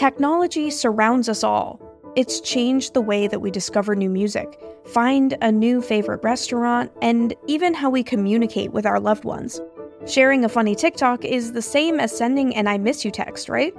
[0.00, 1.78] Technology surrounds us all.
[2.16, 7.34] It's changed the way that we discover new music, find a new favorite restaurant, and
[7.48, 9.60] even how we communicate with our loved ones.
[10.06, 13.74] Sharing a funny TikTok is the same as sending an I miss you text, right?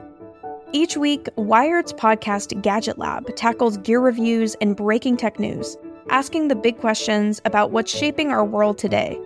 [0.73, 5.75] Each week, Wired's podcast Gadget Lab tackles gear reviews and breaking tech news,
[6.11, 9.19] asking the big questions about what's shaping our world today.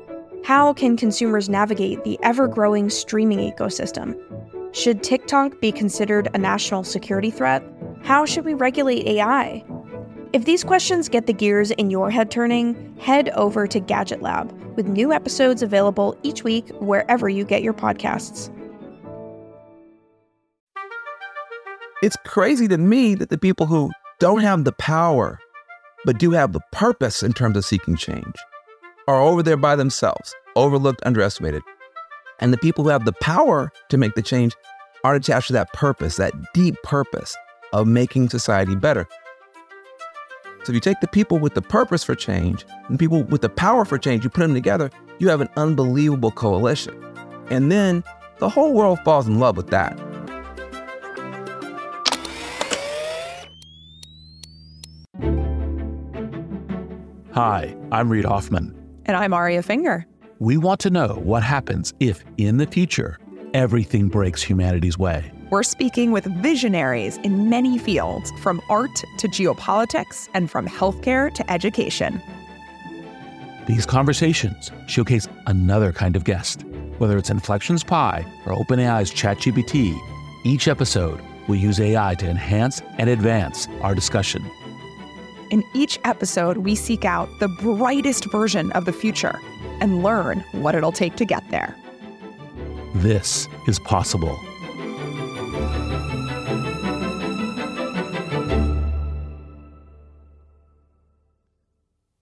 [0.45, 4.15] How can consumers navigate the ever growing streaming ecosystem?
[4.75, 7.63] Should TikTok be considered a national security threat?
[8.03, 9.63] How should we regulate AI?
[10.33, 14.51] If these questions get the gears in your head turning, head over to Gadget Lab,
[14.75, 18.51] with new episodes available each week wherever you get your podcasts.
[22.03, 25.39] It's crazy to me that the people who don't have the power,
[26.03, 28.35] but do have the purpose in terms of seeking change,
[29.07, 31.63] are over there by themselves, overlooked, underestimated.
[32.39, 34.53] And the people who have the power to make the change
[35.03, 37.35] aren't attached to that purpose, that deep purpose
[37.73, 39.07] of making society better.
[40.63, 43.49] So if you take the people with the purpose for change and people with the
[43.49, 47.01] power for change, you put them together, you have an unbelievable coalition.
[47.49, 48.03] And then
[48.39, 49.97] the whole world falls in love with that.
[57.33, 58.73] Hi, I'm Reid Hoffman.
[59.05, 60.07] And I'm Aria Finger.
[60.39, 63.17] We want to know what happens if, in the future,
[63.53, 65.31] everything breaks humanity's way.
[65.49, 71.49] We're speaking with visionaries in many fields, from art to geopolitics and from healthcare to
[71.49, 72.21] education.
[73.65, 76.65] These conversations showcase another kind of guest.
[76.97, 79.97] Whether it's Inflections Pi or OpenAI's ChatGPT,
[80.43, 84.45] each episode will use AI to enhance and advance our discussion.
[85.49, 89.39] In each episode, we seek out the brightest version of the future
[89.81, 91.75] and learn what it'll take to get there.
[92.95, 94.39] This is possible.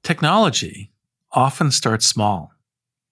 [0.03, 0.91] Technology
[1.31, 2.51] often starts small.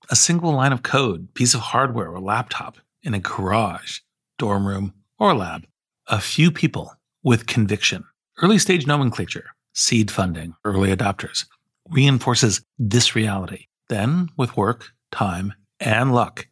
[0.09, 3.99] A single line of code, piece of hardware, or laptop in a garage,
[4.37, 5.65] dorm room, or lab.
[6.07, 8.03] A few people with conviction.
[8.41, 11.45] Early stage nomenclature seed funding, early adopters,
[11.89, 13.67] reinforces this reality.
[13.91, 16.47] Then, with work, time, and luck,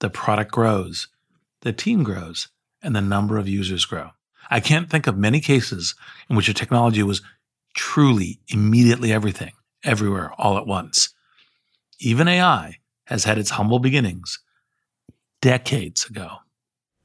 [0.00, 1.06] the product grows,
[1.60, 2.48] the team grows,
[2.82, 4.10] and the number of users grow.
[4.50, 5.94] I can't think of many cases
[6.28, 7.22] in which a technology was
[7.76, 9.52] truly immediately everything,
[9.84, 11.14] everywhere, all at once.
[12.00, 14.40] Even AI has had its humble beginnings
[15.40, 16.38] decades ago.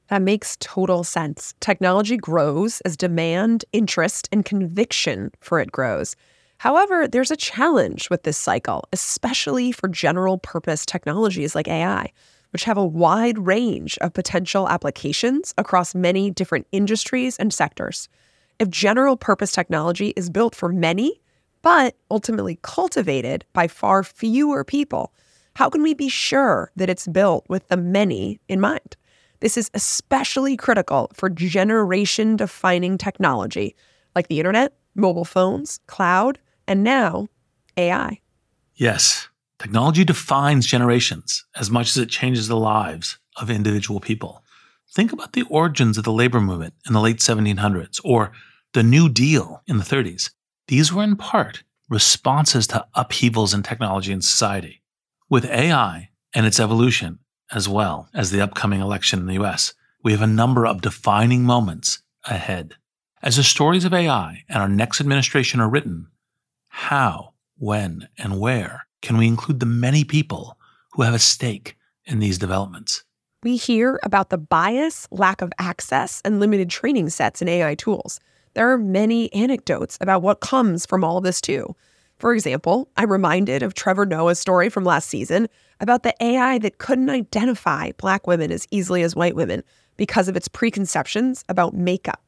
[0.08, 1.54] That makes total sense.
[1.60, 6.16] Technology grows as demand, interest, and conviction for it grows.
[6.58, 12.12] However, there's a challenge with this cycle, especially for general purpose technologies like AI,
[12.50, 18.08] which have a wide range of potential applications across many different industries and sectors.
[18.58, 21.20] If general purpose technology is built for many,
[21.60, 25.12] but ultimately cultivated by far fewer people,
[25.56, 28.96] how can we be sure that it's built with the many in mind?
[29.40, 33.76] This is especially critical for generation defining technology
[34.14, 37.28] like the internet, mobile phones, cloud, and now
[37.76, 38.20] AI.
[38.74, 39.28] Yes,
[39.58, 44.42] technology defines generations as much as it changes the lives of individual people.
[44.92, 48.32] Think about the origins of the labor movement in the late 1700s or
[48.72, 50.30] the New Deal in the 30s.
[50.68, 54.82] These were in part responses to upheavals in technology and society.
[55.28, 57.20] With AI and its evolution,
[57.52, 61.44] as well as the upcoming election in the US, we have a number of defining
[61.44, 62.74] moments ahead.
[63.22, 66.08] As the stories of AI and our next administration are written,
[66.76, 70.58] how, when, and where can we include the many people
[70.92, 73.02] who have a stake in these developments?
[73.42, 78.20] We hear about the bias, lack of access, and limited training sets in AI tools.
[78.52, 81.74] There are many anecdotes about what comes from all of this, too.
[82.18, 85.48] For example, I'm reminded of Trevor Noah's story from last season
[85.80, 89.64] about the AI that couldn't identify Black women as easily as white women
[89.96, 92.22] because of its preconceptions about makeup.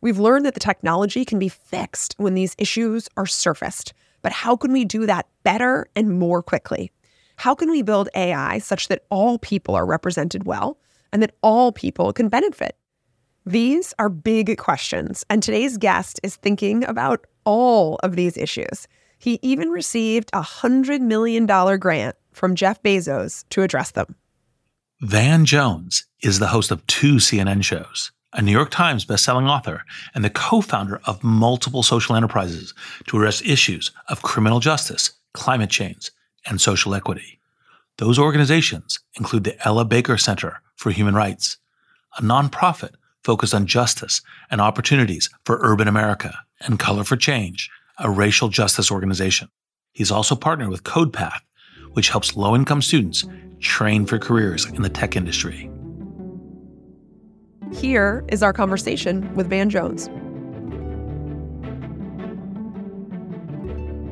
[0.00, 3.92] We've learned that the technology can be fixed when these issues are surfaced,
[4.22, 6.90] but how can we do that better and more quickly?
[7.36, 10.78] How can we build AI such that all people are represented well
[11.12, 12.76] and that all people can benefit?
[13.46, 18.86] These are big questions, and today's guest is thinking about all of these issues.
[19.18, 21.46] He even received a $100 million
[21.78, 24.14] grant from Jeff Bezos to address them.
[25.00, 29.84] Van Jones is the host of two CNN shows, a New York Times bestselling author,
[30.14, 32.74] and the co founder of multiple social enterprises
[33.06, 36.10] to address issues of criminal justice, climate change,
[36.46, 37.38] and social equity.
[37.98, 41.58] Those organizations include the Ella Baker Center for Human Rights,
[42.16, 42.94] a nonprofit
[43.24, 48.90] focused on justice and opportunities for urban America, and Color of Change, a racial justice
[48.90, 49.48] organization.
[49.92, 51.40] He's also partnered with CodePath,
[51.92, 53.26] which helps low income students
[53.60, 55.70] train for careers in the tech industry.
[57.72, 60.08] Here is our conversation with Van Jones.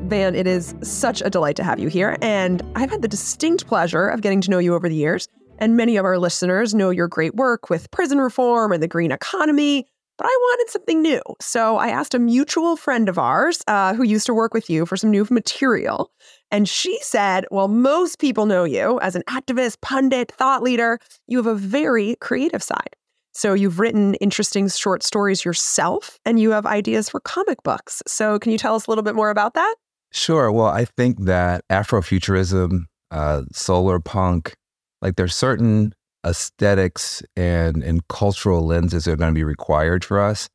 [0.09, 2.17] Van, it is such a delight to have you here.
[2.21, 5.27] And I've had the distinct pleasure of getting to know you over the years.
[5.59, 9.11] And many of our listeners know your great work with prison reform and the green
[9.11, 9.85] economy.
[10.17, 11.21] But I wanted something new.
[11.39, 14.85] So I asked a mutual friend of ours uh, who used to work with you
[14.85, 16.11] for some new material.
[16.51, 20.99] And she said, Well, most people know you as an activist, pundit, thought leader.
[21.27, 22.95] You have a very creative side.
[23.39, 28.03] So you've written interesting short stories yourself and you have ideas for comic books.
[28.05, 29.75] So can you tell us a little bit more about that?
[30.11, 30.51] Sure.
[30.51, 32.81] Well, I think that Afrofuturism,
[33.11, 34.55] uh, solar punk,
[35.01, 35.93] like there's certain
[36.27, 40.49] aesthetics and and cultural lenses that are going to be required for us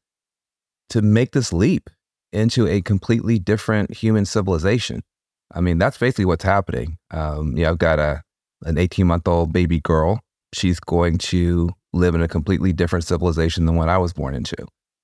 [0.91, 1.89] to make this leap
[2.35, 5.01] into a completely different human civilization.
[5.55, 6.99] I mean, that's basically what's happening.
[7.11, 8.21] Um, yeah, I've got a
[8.61, 10.21] an 18 month old baby girl.
[10.53, 14.57] She's going to live in a completely different civilization than what I was born into.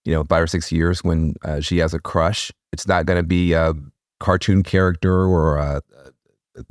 [0.04, 3.18] You know, five or six years when uh, she has a crush, it's not going
[3.18, 3.74] to be a
[4.18, 5.82] cartoon character or a,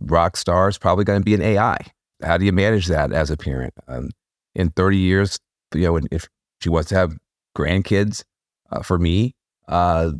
[0.01, 1.77] rock star It's probably going to be an AI.
[2.21, 3.73] How do you manage that as a parent?
[3.87, 4.09] Um,
[4.53, 5.39] in 30 years,
[5.73, 6.27] you know, if
[6.61, 7.17] she wants to have
[7.57, 8.23] grandkids,
[8.71, 9.33] uh, for me,
[9.67, 10.11] uh,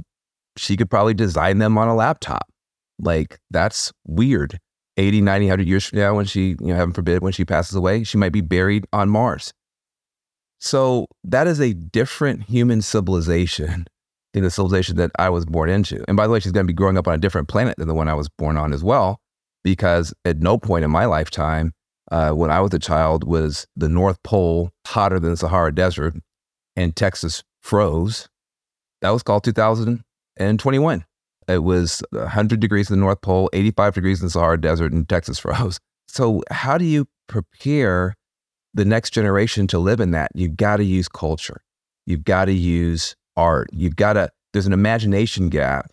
[0.58, 2.48] she could probably design them on a laptop.
[3.00, 4.60] Like that's weird.
[4.98, 7.76] 80, 90, 100 years from now, when she, you know, heaven forbid, when she passes
[7.76, 9.54] away, she might be buried on Mars.
[10.60, 13.88] So that is a different human civilization
[14.34, 16.04] than the civilization that I was born into.
[16.08, 17.88] And by the way, she's going to be growing up on a different planet than
[17.88, 19.20] the one I was born on as well,
[19.64, 21.74] because at no point in my lifetime,
[22.12, 26.16] uh, when I was a child, was the North Pole hotter than the Sahara Desert
[26.76, 28.28] and Texas froze.
[29.02, 31.06] That was called 2021.
[31.48, 35.08] It was 100 degrees in the North Pole, 85 degrees in the Sahara Desert, and
[35.08, 35.80] Texas froze.
[36.08, 38.16] So, how do you prepare
[38.74, 40.32] the next generation to live in that?
[40.36, 41.62] You've got to use culture.
[42.06, 43.70] You've got to use art.
[43.72, 45.92] You've got to, there's an imagination gap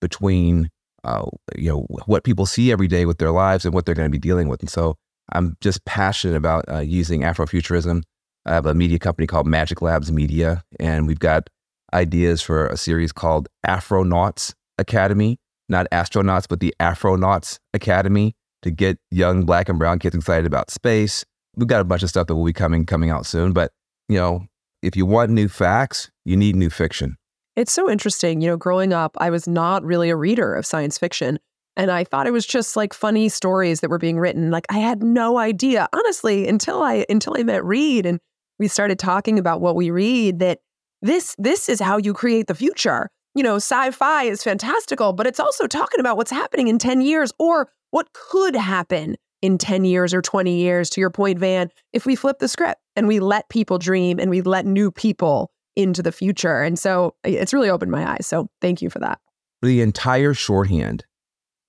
[0.00, 0.70] between,
[1.04, 1.26] uh,
[1.56, 4.12] you know, what people see every day with their lives and what they're going to
[4.12, 4.60] be dealing with.
[4.60, 4.96] And so
[5.32, 8.02] I'm just passionate about uh, using Afrofuturism.
[8.46, 11.50] I have a media company called Magic Labs Media, and we've got
[11.92, 15.38] ideas for a series called Afronauts Academy,
[15.68, 20.70] not astronauts, but the Afronauts Academy to get young black and brown kids excited about
[20.70, 21.24] space.
[21.58, 23.72] We've got a bunch of stuff that will be coming coming out soon, but
[24.08, 24.46] you know,
[24.82, 27.16] if you want new facts, you need new fiction.
[27.56, 28.40] It's so interesting.
[28.40, 31.40] You know, growing up, I was not really a reader of science fiction.
[31.76, 34.50] And I thought it was just like funny stories that were being written.
[34.50, 38.20] Like I had no idea, honestly, until I until I met Reid and
[38.58, 40.60] we started talking about what we read, that
[41.02, 43.08] this this is how you create the future.
[43.34, 47.32] You know, sci-fi is fantastical, but it's also talking about what's happening in 10 years
[47.38, 52.06] or what could happen in 10 years or 20 years, to your point, Van, if
[52.06, 56.02] we flip the script and we let people dream and we let new people into
[56.02, 56.60] the future.
[56.62, 58.26] And so it's really opened my eyes.
[58.26, 59.20] So thank you for that.
[59.62, 61.04] The entire shorthand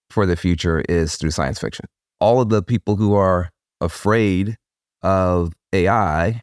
[0.10, 1.86] for the future is through science fiction.
[2.19, 3.50] All of the people who are
[3.80, 4.57] afraid
[5.04, 6.42] of AI,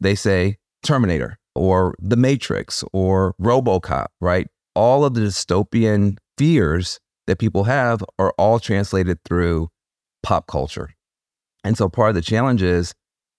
[0.00, 4.48] they say Terminator or The Matrix or Robocop, right?
[4.74, 9.68] All of the dystopian fears that people have are all translated through
[10.24, 10.90] pop culture.
[11.62, 12.94] And so part of the challenge is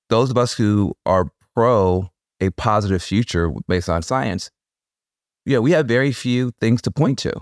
[0.09, 4.49] those of us who are pro a positive future based on science,
[5.45, 7.33] yeah, we have very few things to point to.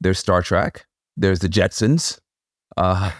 [0.00, 0.86] There's Star Trek,
[1.16, 2.18] there's the Jetsons,
[2.76, 3.10] uh,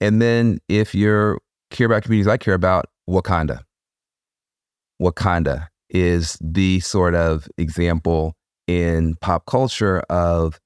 [0.00, 1.38] and then if you're
[1.70, 3.62] care about communities I care about, Wakanda.
[5.00, 8.34] Wakanda is the sort of example
[8.66, 10.60] in pop culture of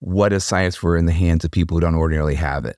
[0.00, 2.76] what if science were in the hands of people who don't ordinarily have it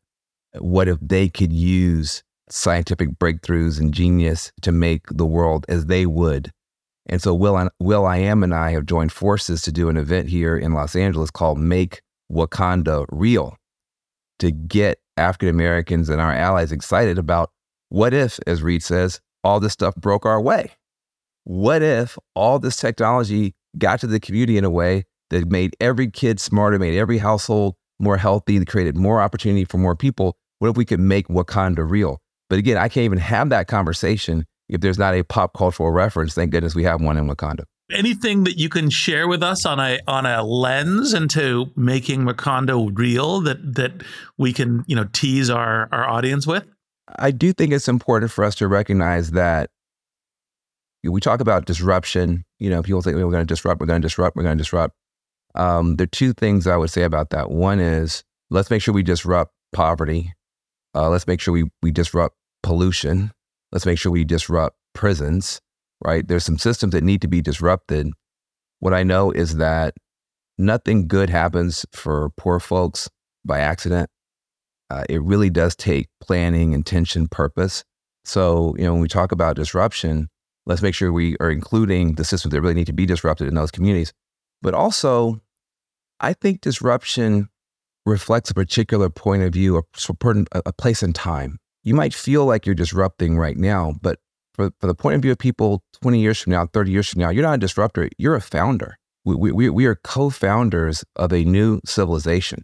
[0.59, 6.07] what if they could use scientific breakthroughs and genius to make the world as they
[6.07, 6.51] would?
[7.07, 10.73] And so Will, will.i.am and I have joined forces to do an event here in
[10.73, 12.01] Los Angeles called Make
[12.33, 13.57] Wakanda Real
[14.39, 17.51] to get African Americans and our allies excited about
[17.89, 20.73] what if, as Reid says, all this stuff broke our way?
[21.45, 26.11] What if all this technology got to the community in a way that made every
[26.11, 30.77] kid smarter, made every household more healthy, created more opportunity for more people, what if
[30.77, 32.21] we could make Wakanda real?
[32.51, 36.35] But again, I can't even have that conversation if there's not a pop cultural reference.
[36.35, 37.65] Thank goodness we have one in Wakanda.
[37.93, 42.91] Anything that you can share with us on a on a lens into making Wakanda
[42.97, 44.03] real that that
[44.39, 46.65] we can you know tease our our audience with?
[47.19, 49.71] I do think it's important for us to recognize that
[51.03, 52.45] we talk about disruption.
[52.59, 54.63] You know, people think we're going to disrupt, we're going to disrupt, we're going to
[54.63, 54.95] disrupt.
[55.55, 57.51] Um, there are two things I would say about that.
[57.51, 60.33] One is let's make sure we disrupt poverty.
[60.95, 63.33] Uh, let's make sure we, we disrupt pollution.
[63.73, 65.61] Let's make sure we disrupt prisons,
[66.05, 66.27] right?
[66.27, 68.11] There's some systems that need to be disrupted.
[68.81, 69.95] What I know is that
[70.59, 73.09] nothing good happens for poor folks
[73.45, 74.09] by accident.
[74.91, 77.85] Uh, it really does take planning, intention, purpose.
[78.25, 80.29] So, you know, when we talk about disruption,
[80.67, 83.55] let's make sure we are including the systems that really need to be disrupted in
[83.55, 84.13] those communities.
[84.63, 85.41] But also,
[86.21, 87.49] I think disruption
[88.07, 89.83] reflects a particular point of view, a,
[90.53, 91.59] a place in time.
[91.83, 94.19] You might feel like you're disrupting right now, but
[94.55, 97.21] for, for the point of view of people 20 years from now, 30 years from
[97.21, 98.97] now, you're not a disruptor, you're a founder.
[99.25, 102.63] We, we, we are co founders of a new civilization.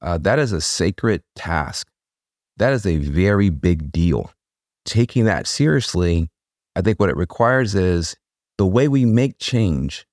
[0.00, 1.88] Uh, that is a sacred task.
[2.56, 4.30] That is a very big deal.
[4.84, 6.28] Taking that seriously,
[6.74, 8.16] I think what it requires is
[8.58, 10.06] the way we make change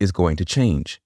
[0.00, 1.00] is going to change.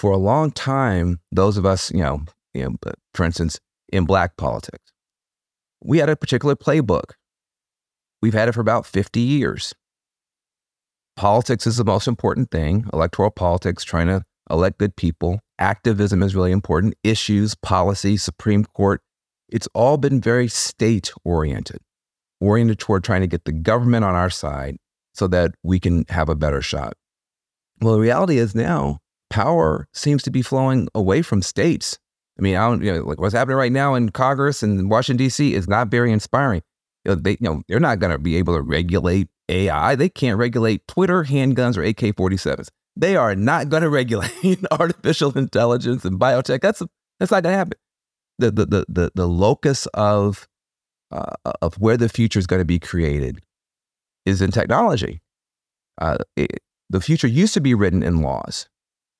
[0.00, 3.60] For a long time, those of us, you know, you know for instance,
[3.92, 4.92] in black politics,
[5.84, 7.12] we had a particular playbook.
[8.22, 9.74] We've had it for about 50 years
[11.20, 15.38] politics is the most important thing, electoral politics, trying to elect good people.
[15.58, 16.94] Activism is really important.
[17.04, 19.02] Issues, policy, Supreme Court.
[19.50, 21.82] It's all been very state oriented,
[22.40, 24.78] oriented toward trying to get the government on our side
[25.12, 26.94] so that we can have a better shot.
[27.82, 31.98] Well, the reality is now power seems to be flowing away from states.
[32.38, 35.24] I mean, I don't, you know, like what's happening right now in Congress and Washington,
[35.24, 35.54] D.C.
[35.54, 36.62] is not very inspiring.
[37.04, 39.94] You know, they, you know, they're not going to be able to regulate AI.
[39.94, 42.68] They can't regulate Twitter, handguns, or AK 47s.
[42.96, 46.60] They are not going to regulate artificial intelligence and biotech.
[46.60, 46.82] That's,
[47.18, 47.78] that's not going to happen.
[48.38, 50.48] The, the, the, the, the locus of,
[51.10, 53.40] uh, of where the future is going to be created
[54.24, 55.20] is in technology.
[56.00, 58.68] Uh, it, the future used to be written in laws.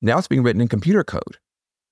[0.02, 1.38] Now it's being written in computer code.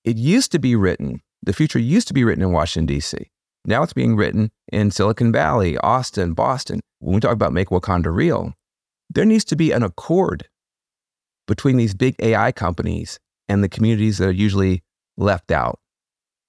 [0.03, 3.17] It used to be written, the future used to be written in Washington, D.C.
[3.65, 6.79] Now it's being written in Silicon Valley, Austin, Boston.
[6.99, 8.53] When we talk about make Wakanda real,
[9.09, 10.47] there needs to be an accord
[11.47, 14.83] between these big AI companies and the communities that are usually
[15.17, 15.79] left out.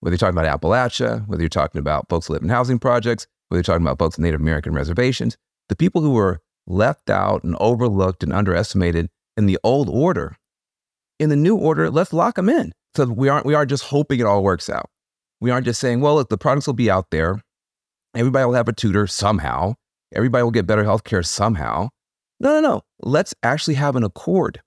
[0.01, 3.27] Whether you're talking about Appalachia, whether you're talking about folks who live in housing projects,
[3.49, 5.37] whether you're talking about folks in Native American reservations,
[5.69, 10.37] the people who were left out and overlooked and underestimated in the old order,
[11.21, 12.73] in the new order, let's lock them in.
[12.97, 14.91] So we aren't we aren't just hoping it all works out.
[15.41, 17.41] We aren't just saying, well, look, the products will be out there.
[18.17, 19.75] Everybody will have a tutor somehow.
[20.13, 21.91] Everybody will get better health care somehow.
[22.41, 22.83] No, no, no.
[23.03, 24.61] Let's actually have an accord.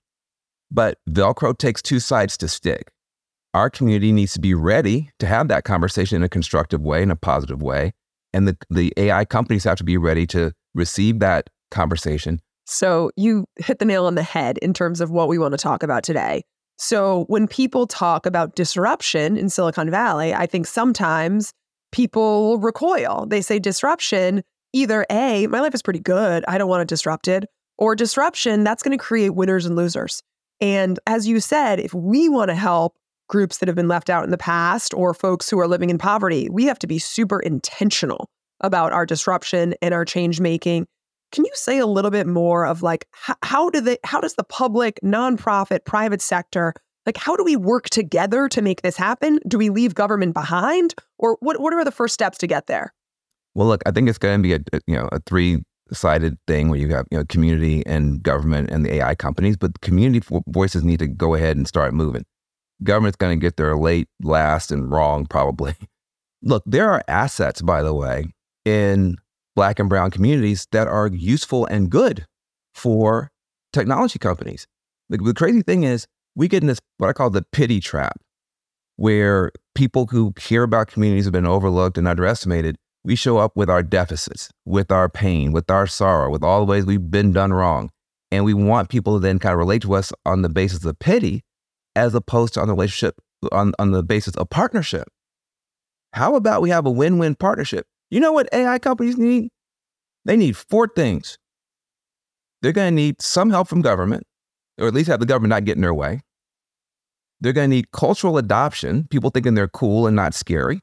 [0.70, 2.90] But Velcro takes two sides to stick.
[3.52, 7.10] Our community needs to be ready to have that conversation in a constructive way, in
[7.10, 7.92] a positive way.
[8.32, 12.40] And the, the AI companies have to be ready to receive that conversation.
[12.64, 15.58] So you hit the nail on the head in terms of what we want to
[15.58, 16.42] talk about today.
[16.76, 21.52] So when people talk about disruption in Silicon Valley, I think sometimes
[21.92, 23.26] people recoil.
[23.26, 24.42] They say disruption,
[24.72, 27.44] either A, my life is pretty good, I don't want to disrupt it,
[27.78, 30.22] or disruption, that's going to create winners and losers.
[30.60, 32.96] And as you said, if we want to help
[33.28, 35.98] groups that have been left out in the past or folks who are living in
[35.98, 38.28] poverty, we have to be super intentional
[38.60, 40.86] about our disruption and our change making
[41.34, 44.34] can you say a little bit more of like how, how do they how does
[44.34, 46.74] the public, nonprofit, private sector
[47.06, 49.38] like how do we work together to make this happen?
[49.46, 52.94] Do we leave government behind or what what are the first steps to get there?
[53.54, 55.62] Well, look, I think it's going to be a you know a three
[55.92, 59.80] sided thing where you have you know community and government and the AI companies, but
[59.80, 62.24] community voices need to go ahead and start moving.
[62.82, 65.74] Government's going to get there late, last, and wrong probably.
[66.42, 68.26] Look, there are assets, by the way,
[68.64, 69.16] in
[69.54, 72.26] black and brown communities that are useful and good
[72.74, 73.30] for
[73.72, 74.66] technology companies.
[75.08, 78.20] The, the crazy thing is, we get in this, what I call the pity trap,
[78.96, 82.76] where people who hear about communities have been overlooked and underestimated.
[83.04, 86.70] We show up with our deficits, with our pain, with our sorrow, with all the
[86.70, 87.90] ways we've been done wrong.
[88.32, 90.98] And we want people to then kind of relate to us on the basis of
[90.98, 91.44] pity
[91.94, 93.20] as opposed to on the relationship,
[93.52, 95.06] on, on the basis of partnership.
[96.14, 97.86] How about we have a win win partnership?
[98.14, 99.48] You know what AI companies need?
[100.24, 101.36] They need four things.
[102.62, 104.22] They're going to need some help from government,
[104.78, 106.20] or at least have the government not get in their way.
[107.40, 110.78] They're going to need cultural adoption, people thinking they're cool and not scary.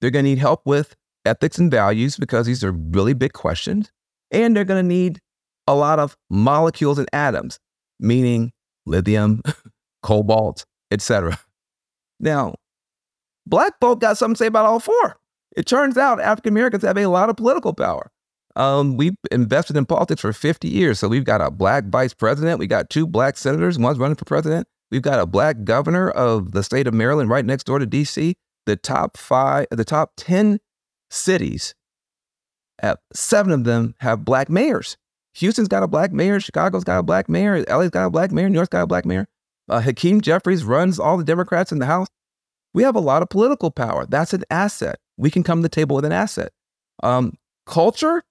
[0.00, 0.96] They're going to need help with
[1.26, 3.92] ethics and values because these are really big questions.
[4.30, 5.18] And they're going to need
[5.66, 7.58] a lot of molecules and atoms,
[8.00, 8.52] meaning
[8.86, 9.42] lithium,
[10.02, 11.38] cobalt, etc.
[12.20, 12.54] Now,
[13.46, 15.18] black folk got something to say about all four.
[15.56, 18.10] It turns out African Americans have a lot of political power.
[18.56, 20.98] Um, we've invested in politics for 50 years.
[20.98, 22.58] So we've got a black vice president.
[22.58, 23.78] We got two black senators.
[23.78, 24.66] One's running for president.
[24.90, 28.34] We've got a black governor of the state of Maryland right next door to DC.
[28.66, 30.58] The top five, the top 10
[31.10, 31.74] cities,
[32.80, 34.96] have, seven of them have black mayors.
[35.34, 36.40] Houston's got a black mayor.
[36.40, 37.62] Chicago's got a black mayor.
[37.68, 38.48] LA's got a black mayor.
[38.48, 39.26] New York's got a black mayor.
[39.68, 42.08] Uh, Hakeem Jeffries runs all the Democrats in the House.
[42.72, 44.06] We have a lot of political power.
[44.06, 44.98] That's an asset.
[45.16, 46.52] We can come to the table with an asset.
[47.02, 47.34] Um,
[47.66, 48.22] culture,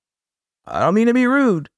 [0.66, 1.70] I don't mean to be rude.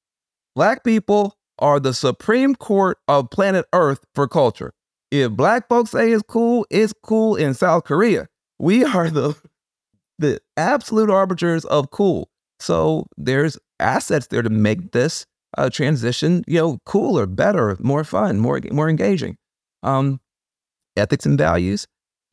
[0.54, 4.72] Black people are the supreme court of planet Earth for culture.
[5.10, 8.28] If black folks say it's cool, it's cool in South Korea.
[8.58, 9.36] We are the
[10.18, 12.28] the absolute arbiters of cool.
[12.58, 18.38] So there's assets there to make this uh, transition, you know, cooler, better, more fun,
[18.40, 19.36] more more engaging.
[19.82, 20.20] Um,
[20.96, 21.86] ethics and values,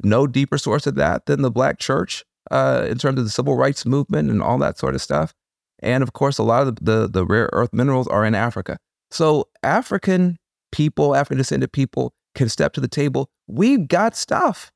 [0.03, 3.55] no deeper source of that than the Black Church uh, in terms of the civil
[3.55, 5.33] rights movement and all that sort of stuff.
[5.79, 8.77] And of course, a lot of the, the, the rare earth minerals are in Africa.
[9.11, 10.37] So African
[10.71, 13.29] people, African descended people can step to the table.
[13.47, 14.71] We've got stuff,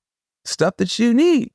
[0.45, 1.51] stuff that you need.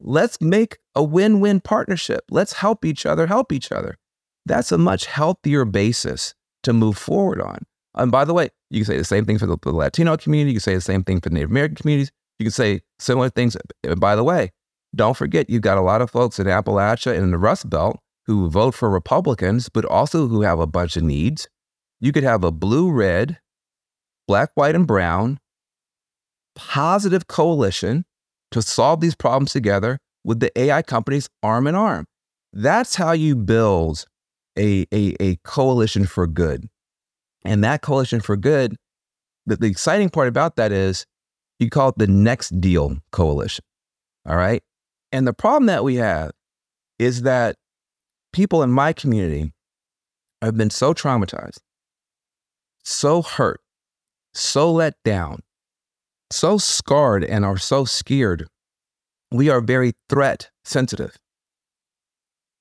[0.00, 2.24] Let's make a win win partnership.
[2.30, 3.98] Let's help each other, help each other.
[4.44, 7.64] That's a much healthier basis to move forward on.
[7.94, 10.50] And by the way, you can say the same thing for the, Latino community.
[10.50, 12.10] You can say the same thing for Native American communities.
[12.38, 13.56] You can say similar things.
[13.84, 14.50] And by the way,
[14.94, 17.98] don't forget, you've got a lot of folks in Appalachia and in the Rust Belt
[18.26, 21.48] who vote for Republicans, but also who have a bunch of needs.
[22.00, 23.38] You could have a blue red,
[24.26, 25.38] black, white, and brown
[26.54, 28.04] positive coalition
[28.50, 32.06] to solve these problems together with the AI companies arm in arm.
[32.52, 34.04] That's how you build
[34.58, 36.68] a, a, a coalition for good.
[37.44, 38.76] And that coalition for good,
[39.46, 41.06] the, the exciting part about that is
[41.58, 43.64] you call it the next deal coalition.
[44.28, 44.62] All right.
[45.12, 46.32] And the problem that we have
[46.98, 47.56] is that
[48.32, 49.52] people in my community
[50.40, 51.58] have been so traumatized,
[52.82, 53.60] so hurt,
[54.32, 55.40] so let down,
[56.30, 58.48] so scarred, and are so scared.
[59.30, 61.16] We are very threat sensitive.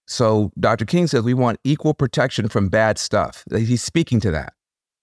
[0.08, 0.86] So Dr.
[0.86, 3.46] King says we want equal protection from bad stuff.
[3.50, 4.54] He's speaking to that.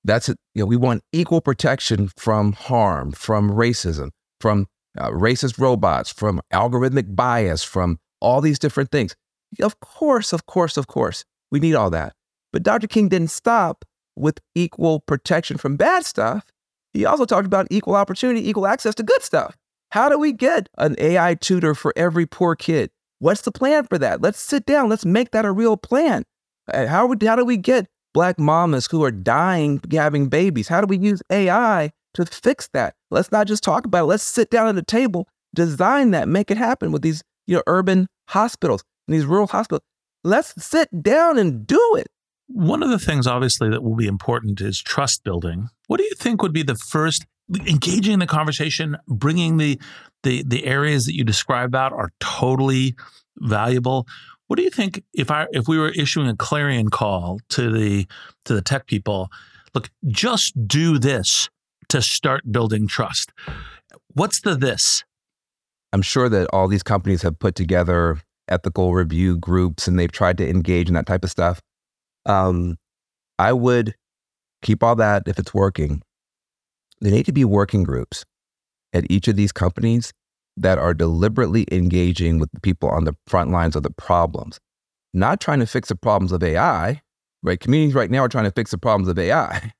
[0.05, 0.37] That's it.
[0.55, 4.66] You know, we want equal protection from harm, from racism, from
[4.99, 9.15] uh, racist robots, from algorithmic bias, from all these different things.
[9.61, 12.15] Of course, of course, of course, we need all that.
[12.53, 12.87] But Dr.
[12.87, 13.85] King didn't stop
[14.17, 16.45] with equal protection from bad stuff.
[16.93, 19.57] He also talked about equal opportunity, equal access to good stuff.
[19.91, 22.91] How do we get an AI tutor for every poor kid?
[23.21, 24.21] What's the plan for that?
[24.21, 24.89] Let's sit down.
[24.89, 26.25] Let's make that a real plan.
[26.73, 30.69] Uh, how, would, how do we get black mamas who are dying having babies?
[30.69, 32.95] How do we use AI to fix that?
[33.11, 34.07] Let's not just talk about it.
[34.07, 37.62] Let's sit down at the table, design that, make it happen with these you know,
[37.66, 39.83] urban hospitals and these rural hospitals.
[40.25, 42.09] Let's sit down and do it.
[42.49, 45.68] One of the things, obviously, that will be important is trust building.
[45.87, 47.25] What do you think would be the first
[47.66, 49.81] engaging in the conversation, bringing the
[50.23, 52.94] the the areas that you describe out are totally
[53.38, 54.07] valuable.
[54.47, 58.07] What do you think if I if we were issuing a clarion call to the
[58.44, 59.31] to the tech people?
[59.75, 61.49] Look, just do this
[61.88, 63.33] to start building trust.
[64.14, 65.05] What's the this?
[65.92, 70.38] I'm sure that all these companies have put together ethical review groups and they've tried
[70.38, 71.61] to engage in that type of stuff.
[72.27, 72.77] Um,
[73.38, 73.94] I would
[74.62, 76.03] keep all that if it's working.
[77.01, 78.24] There need to be working groups
[78.92, 80.12] at each of these companies
[80.57, 84.59] that are deliberately engaging with the people on the front lines of the problems,
[85.14, 87.01] not trying to fix the problems of AI,
[87.42, 87.61] right?
[87.61, 89.72] Communities right now are trying to fix the problems of AI.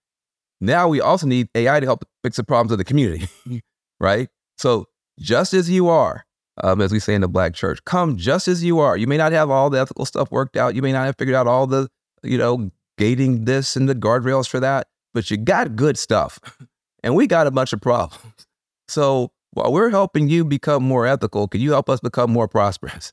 [0.61, 3.29] Now we also need AI to help fix the problems of the community,
[4.01, 4.29] right?
[4.57, 4.87] So
[5.19, 6.25] just as you are,
[6.63, 8.97] um, as we say in the Black church, come just as you are.
[8.97, 10.75] You may not have all the ethical stuff worked out.
[10.75, 11.89] You may not have figured out all the,
[12.23, 16.39] you know, gating this and the guardrails for that, but you got good stuff.
[17.05, 18.25] And we got a bunch of problems.
[18.89, 23.13] So while we're helping you become more ethical, can you help us become more prosperous?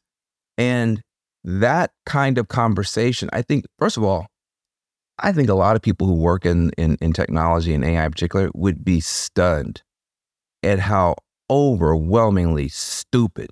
[0.57, 1.01] And
[1.43, 4.27] that kind of conversation, I think, first of all,
[5.19, 8.11] I think a lot of people who work in, in, in technology and AI in
[8.11, 9.81] particular would be stunned
[10.61, 11.15] at how
[11.49, 13.49] overwhelmingly stupid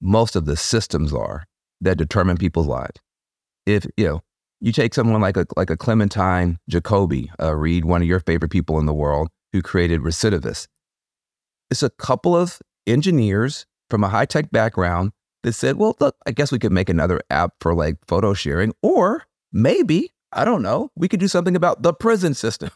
[0.00, 1.44] most of the systems are
[1.80, 3.00] that determine people's lives.
[3.66, 4.20] If you know,
[4.60, 8.50] you take someone like a like a Clementine Jacoby, uh, Reid one of your favorite
[8.50, 10.66] people in the world who created Recidiviz.
[11.70, 16.32] It's a couple of engineers from a high tech background that said, well, look, I
[16.32, 20.90] guess we could make another app for like photo sharing, or maybe, I don't know,
[20.96, 22.70] we could do something about the prison system.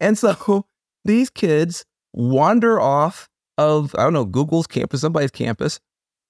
[0.00, 0.66] And so
[1.04, 3.28] these kids wander off
[3.58, 5.80] of, I don't know, Google's campus, somebody's campus,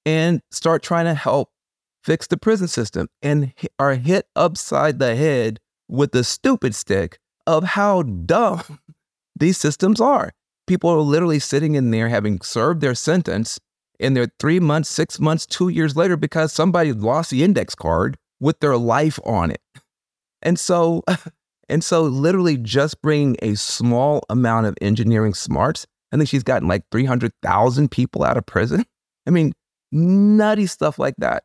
[0.06, 1.50] and start trying to help
[2.02, 7.64] fix the prison system and are hit upside the head with the stupid stick of
[7.64, 8.78] how dumb
[9.38, 10.32] these systems are.
[10.66, 13.58] People are literally sitting in there having served their sentence
[14.00, 18.16] and they're three months, six months, two years later because somebody lost the index card
[18.40, 19.60] with their life on it.
[20.44, 21.02] And so,
[21.68, 25.86] and so literally just bringing a small amount of engineering smarts.
[26.12, 28.84] I think she's gotten like 300,000 people out of prison.
[29.26, 29.52] I mean,
[29.90, 31.42] nutty stuff like that.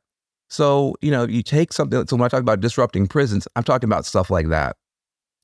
[0.49, 3.87] So, you know, you take something, so when I talk about disrupting prisons, I'm talking
[3.87, 4.75] about stuff like that.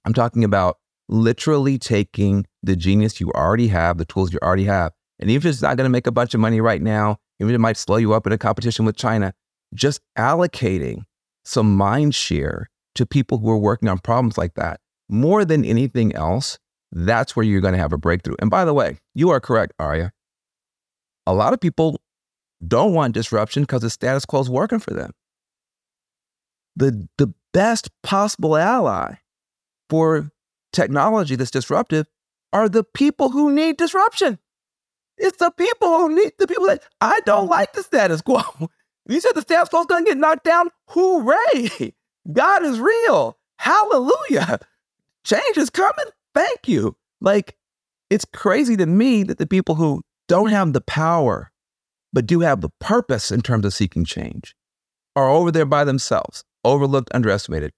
[0.04, 4.92] I'm talking about literally taking the genius you already have, the tools you already have,
[5.20, 7.52] and even if it's not going to make a bunch of money right now, even
[7.52, 9.34] if it might slow you up in a competition with China,
[9.74, 11.04] just allocating
[11.44, 14.80] some mind share to people who are working on problems like that
[15.10, 16.58] more than anything else,
[16.92, 18.36] that's where you're going to have a breakthrough.
[18.40, 20.12] And by the way, you are correct, Aria.
[21.28, 22.00] A lot of people
[22.66, 25.12] don't want disruption because the status quo is working for them.
[26.76, 29.16] The, the best possible ally
[29.90, 30.30] for
[30.74, 32.08] technology that's disruptive
[32.52, 34.40] are the people who need disruption.
[35.18, 38.42] It's the people who need the people that I don't like the status quo.
[39.08, 40.72] You said the status quo is going to get knocked down.
[40.88, 41.94] Hooray!
[42.32, 43.38] God is real.
[43.60, 44.60] Hallelujah.
[45.24, 46.06] Change is coming.
[46.34, 46.96] Thank you.
[47.22, 47.56] Like,
[48.10, 51.52] it's crazy to me that the people who don't have the power
[52.16, 54.56] but do have the purpose in terms of seeking change,
[55.18, 57.74] are over there by themselves, overlooked, underestimated.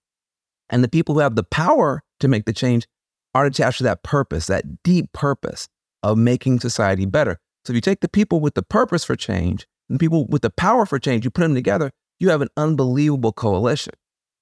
[0.69, 2.87] And the people who have the power to make the change
[3.33, 5.67] aren't attached to that purpose, that deep purpose
[6.03, 7.39] of making society better.
[7.65, 10.51] So if you take the people with the purpose for change and people with the
[10.51, 13.95] power for change, you put them together, you have an unbelievable coalition.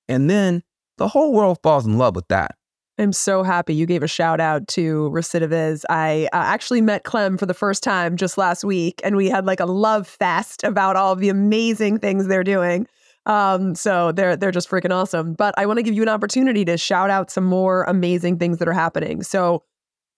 [0.08, 0.64] And then
[0.98, 2.56] the whole world falls in love with that.
[2.98, 5.84] I'm so happy you gave a shout out to Recidiviz.
[5.90, 9.46] I uh, actually met Clem for the first time just last week, and we had
[9.46, 12.88] like a love fest about all the amazing things they're doing.
[13.26, 15.34] Um, so they're they're just freaking awesome.
[15.34, 18.60] But I want to give you an opportunity to shout out some more amazing things
[18.60, 19.24] that are happening.
[19.24, 19.64] So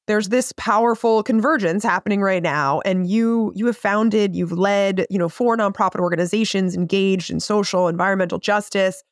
[0.05, 5.17] there's this powerful convergence happening right now, and you you have founded, you've led, you
[5.17, 9.03] know, four nonprofit organizations engaged in social, environmental justice.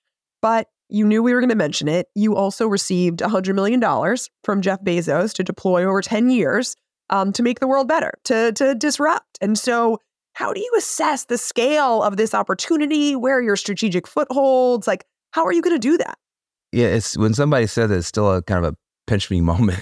[0.46, 2.08] But you knew we were going to mention it.
[2.14, 3.82] You also received $100 million
[4.44, 6.76] from Jeff Bezos to deploy over 10 years
[7.10, 9.40] um, to make the world better, to, to disrupt.
[9.42, 10.00] And so,
[10.34, 13.16] how do you assess the scale of this opportunity?
[13.16, 14.86] Where are your strategic footholds?
[14.86, 16.20] Like, how are you going to do that?
[16.72, 18.78] Yeah, it's when somebody says it, it's still a kind of a
[19.08, 19.80] pinch me moment.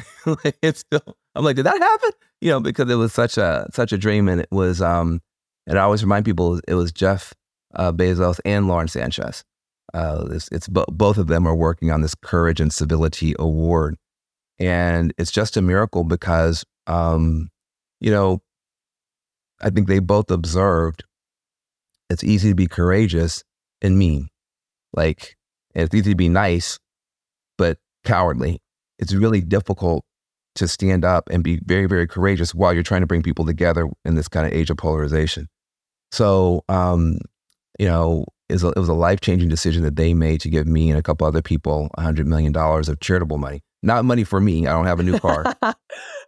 [0.62, 2.12] it's still, I'm like, did that happen?
[2.40, 4.82] You know, because it was such a such a dream, and it was.
[4.82, 5.20] um
[5.68, 7.34] And I always remind people it was Jeff
[7.76, 9.44] uh, Bezos and Lauren Sanchez
[9.94, 13.98] uh, it's, it's both of them are working on this Courage and Civility Award,
[14.60, 17.50] and it's just a miracle because um,
[18.00, 18.42] you know
[19.62, 21.04] I think they both observed
[22.10, 23.44] it's easy to be courageous
[23.82, 24.30] and mean,
[24.94, 25.36] like
[25.74, 26.80] it's easy to be nice,
[27.58, 28.62] but cowardly.
[29.00, 30.06] It's really difficult
[30.56, 33.88] to stand up and be very, very courageous while you're trying to bring people together
[34.06, 35.48] in this kind of age of polarization.
[36.12, 37.18] So, um,
[37.80, 41.00] you know, it was a life changing decision that they made to give me and
[41.00, 43.62] a couple other people $100 million of charitable money.
[43.82, 44.66] Not money for me.
[44.66, 45.44] I don't have a new car.
[45.62, 45.74] I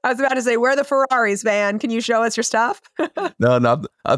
[0.04, 1.80] was about to say, where are the Ferraris, man?
[1.80, 2.82] Can you show us your stuff?
[3.39, 3.84] no, no.
[4.06, 4.17] I,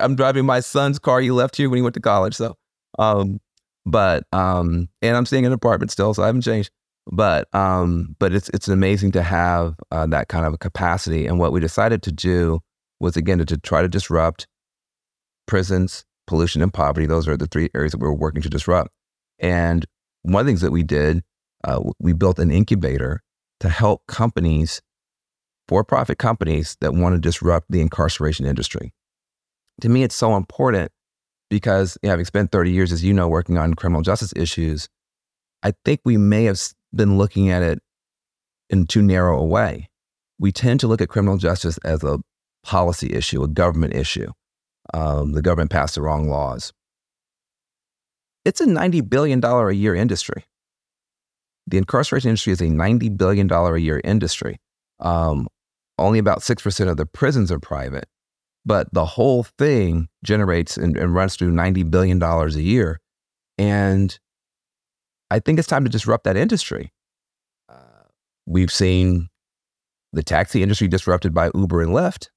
[0.00, 1.20] am driving my son's car.
[1.20, 2.34] He left here when he went to college.
[2.34, 2.56] So,
[2.98, 3.40] um,
[3.84, 6.70] but, um, and I'm staying in an apartment still, so I haven't changed.
[7.10, 11.26] But, um, but it's, it's amazing to have uh, that kind of a capacity.
[11.26, 12.60] And what we decided to do
[13.00, 14.46] was, again, to, to try to disrupt
[15.46, 17.06] prisons, pollution and poverty.
[17.06, 18.90] Those are the three areas that we are working to disrupt.
[19.40, 19.84] And
[20.22, 21.24] one of the things that we did,
[21.64, 23.22] uh, we built an incubator
[23.60, 24.80] to help companies,
[25.66, 28.92] for profit companies that want to disrupt the incarceration industry.
[29.80, 30.92] To me, it's so important
[31.50, 34.88] because you know, having spent 30 years, as you know, working on criminal justice issues,
[35.62, 36.60] I think we may have
[36.94, 37.80] been looking at it
[38.70, 39.88] in too narrow a way.
[40.38, 42.20] We tend to look at criminal justice as a
[42.64, 44.30] policy issue, a government issue
[44.94, 46.72] um, the government passed the wrong laws.
[48.44, 50.44] It's a $90 billion a year industry.
[51.66, 54.58] The incarceration industry is a $90 billion a year industry.
[55.00, 55.48] Um,
[55.98, 58.08] only about 6% of the prisons are private,
[58.64, 63.00] but the whole thing generates and, and runs through $90 billion a year.
[63.58, 64.18] And
[65.30, 66.92] I think it's time to disrupt that industry.
[67.68, 68.06] Uh,
[68.46, 69.28] we've seen
[70.12, 72.28] the taxi industry disrupted by Uber and Lyft.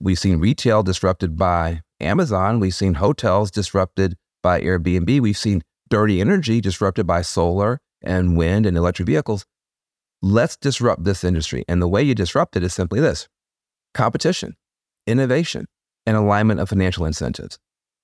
[0.00, 2.60] We've seen retail disrupted by Amazon.
[2.60, 5.20] We've seen hotels disrupted by Airbnb.
[5.20, 9.44] We've seen dirty energy disrupted by solar and wind and electric vehicles.
[10.22, 11.64] Let's disrupt this industry.
[11.68, 13.28] And the way you disrupt it is simply this
[13.92, 14.56] competition,
[15.06, 15.66] innovation,
[16.06, 17.58] and alignment of financial incentives.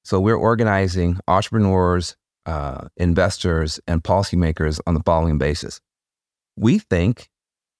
[0.05, 5.81] So we're organizing entrepreneurs, uh, investors, and policymakers on the following basis.
[6.57, 7.29] We think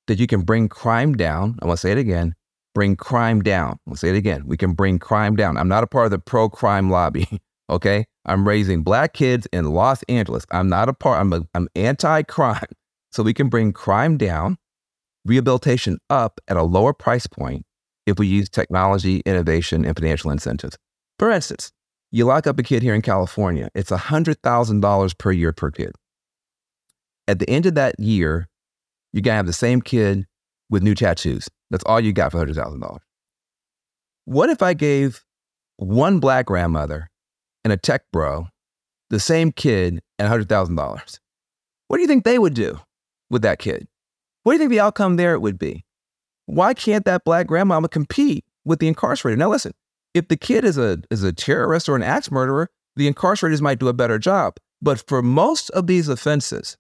[0.07, 1.59] that you can bring crime down.
[1.61, 2.35] I want to say it again
[2.75, 3.79] bring crime down.
[3.89, 4.47] I'll say it again.
[4.47, 5.57] We can bring crime down.
[5.57, 7.41] I'm not a part of the pro crime lobby.
[7.71, 8.05] Okay.
[8.27, 10.45] I'm raising black kids in Los Angeles.
[10.51, 12.61] I'm not a part, I'm, a, I'm anti crime.
[13.11, 14.59] So we can bring crime down,
[15.25, 17.65] rehabilitation up at a lower price point
[18.07, 20.77] if we use technology, innovation, and financial incentives.
[21.19, 21.71] For instance,
[22.11, 25.93] you lock up a kid here in California, it's $100,000 per year per kid.
[27.29, 28.49] At the end of that year,
[29.13, 30.27] you're going to have the same kid
[30.69, 31.49] with new tattoos.
[31.71, 32.99] That's all you got for $100,000.
[34.27, 35.25] What if I gave
[35.77, 37.11] one black grandmother
[37.65, 38.49] and a tech bro
[39.11, 41.19] the same kid and $100,000?
[41.89, 42.81] What do you think they would do
[43.31, 43.87] with that kid?
[44.43, 45.85] What do you think the outcome there would be?
[46.47, 49.39] Why can't that black grandmama compete with the incarcerated?
[49.39, 49.73] Now, listen,
[50.13, 53.79] if the kid is a, is a terrorist or an axe murderer, the incarcerators might
[53.79, 54.57] do a better job.
[54.81, 56.77] But for most of these offenses,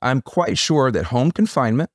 [0.00, 1.90] I'm quite sure that home confinement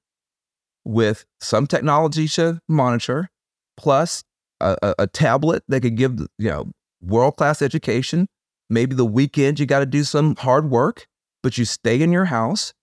[0.86, 3.30] with some technology to monitor,
[3.78, 4.24] plus
[4.60, 8.28] a, a, a tablet that could give you know world class education.
[8.70, 11.08] Maybe the weekend you got to do some hard work,
[11.42, 12.74] but you stay in your house.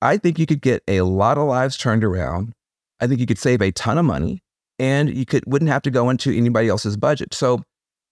[0.00, 2.52] I think you could get a lot of lives turned around.
[3.00, 4.42] I think you could save a ton of money,
[4.78, 7.34] and you could wouldn't have to go into anybody else's budget.
[7.34, 7.62] So,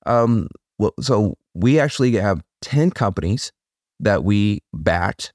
[0.07, 3.53] um, well, so we actually have ten companies
[4.01, 5.33] that we backed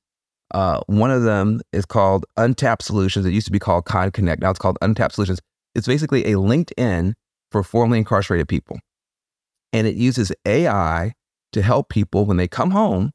[0.51, 3.25] uh, one of them is called Untapped Solutions.
[3.25, 4.41] It used to be called Con Connect.
[4.41, 5.39] Now it's called Untapped Solutions.
[5.75, 7.13] It's basically a LinkedIn
[7.51, 8.79] for formerly incarcerated people.
[9.71, 11.13] And it uses AI
[11.53, 13.11] to help people when they come home.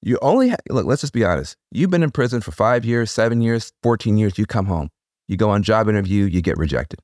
[0.00, 1.56] You only ha- look, let's just be honest.
[1.72, 4.38] You've been in prison for five years, seven years, 14 years.
[4.38, 4.90] You come home,
[5.26, 7.00] you go on job interview, you get rejected.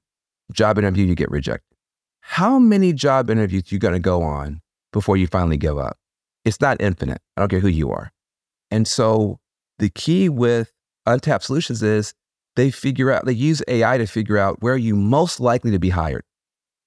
[0.53, 1.77] Job interview, you get rejected.
[2.20, 4.61] How many job interviews you going to go on
[4.92, 5.97] before you finally give up?
[6.44, 7.20] It's not infinite.
[7.37, 8.12] I don't care who you are.
[8.70, 9.38] And so
[9.79, 10.72] the key with
[11.07, 12.14] Untapped Solutions is
[12.57, 15.90] they figure out, they use AI to figure out where you most likely to be
[15.90, 16.24] hired.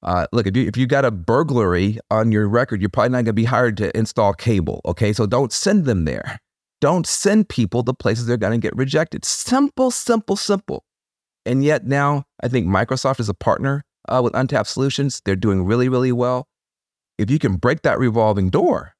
[0.03, 3.17] Uh, look, if you, if you got a burglary on your record, you're probably not
[3.17, 4.81] going to be hired to install cable.
[4.85, 5.11] Okay.
[5.11, 6.39] So don't send them there.
[6.79, 9.25] Don't send people to places they're going to get rejected.
[9.25, 10.85] Simple, simple, simple.
[11.45, 15.21] And yet now I think Microsoft is a partner uh, with Untapped Solutions.
[15.25, 16.47] They're doing really, really well.
[17.17, 18.93] If you can break that revolving door,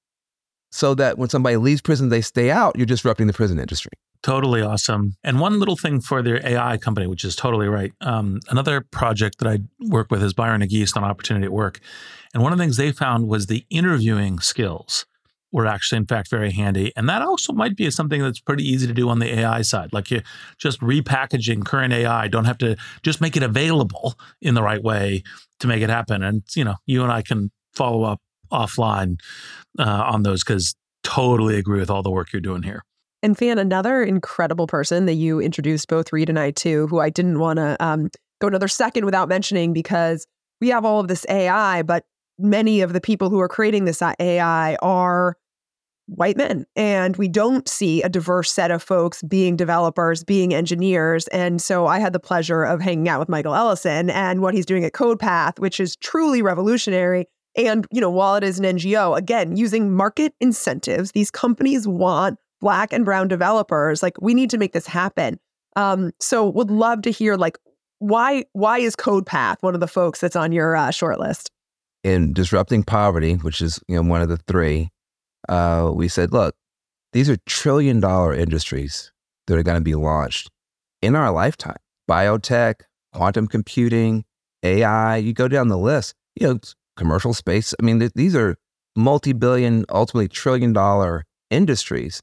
[0.72, 3.92] so that when somebody leaves prison, they stay out, you're disrupting the prison industry.
[4.24, 5.16] Totally awesome.
[5.24, 7.94] And one little thing for their AI company, which is totally right.
[8.02, 11.80] Um, another project that I work with is Byron Auguste on Opportunity at Work.
[12.34, 15.06] And one of the things they found was the interviewing skills
[15.52, 16.92] were actually, in fact, very handy.
[16.96, 19.94] And that also might be something that's pretty easy to do on the AI side.
[19.94, 20.22] Like you
[20.58, 25.24] just repackaging current AI, don't have to just make it available in the right way
[25.60, 26.22] to make it happen.
[26.22, 28.20] And, you know, you and I can follow up
[28.52, 29.20] offline
[29.80, 32.84] uh, on those because totally agree with all the work you're doing here.
[33.24, 37.10] And Van, another incredible person that you introduced both Reid and I to, who I
[37.10, 40.28] didn't want to um, go another second without mentioning because
[40.62, 42.06] we have all of this AI, but
[42.38, 45.36] many of the people who are creating this AI are
[46.08, 46.66] white men.
[46.76, 51.28] And we don't see a diverse set of folks being developers, being engineers.
[51.30, 54.66] And so I had the pleasure of hanging out with Michael Ellison and what he's
[54.66, 57.26] doing at CodePath, which is truly revolutionary.
[57.58, 62.38] And, you know, while it is an NGO, again, using market incentives, these companies want
[62.62, 64.04] black and brown developers.
[64.04, 65.40] Like, we need to make this happen.
[65.76, 67.58] Um, so would love to hear like
[68.00, 70.92] why why is CodePath one of the folks that's on your uh?
[72.04, 74.90] In disrupting poverty, which is you know one of the three,
[75.50, 76.56] uh, we said, look,
[77.14, 79.12] these are trillion dollar industries
[79.48, 80.50] that are going to be launched
[81.02, 81.78] in our lifetime.
[82.10, 82.82] Biotech,
[83.14, 84.26] quantum computing,
[84.64, 85.18] AI.
[85.18, 86.16] You go down the list.
[86.36, 86.60] You know,
[86.98, 87.74] commercial space.
[87.80, 88.58] I mean, th- these are
[88.96, 92.22] multi billion, ultimately trillion dollar industries.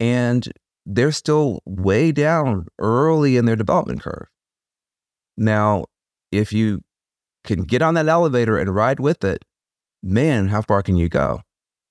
[0.00, 0.46] And
[0.84, 4.26] they're still way down early in their development curve.
[5.36, 5.86] Now,
[6.30, 6.82] if you
[7.44, 9.44] can get on that elevator and ride with it,
[10.02, 11.40] man, how far can you go?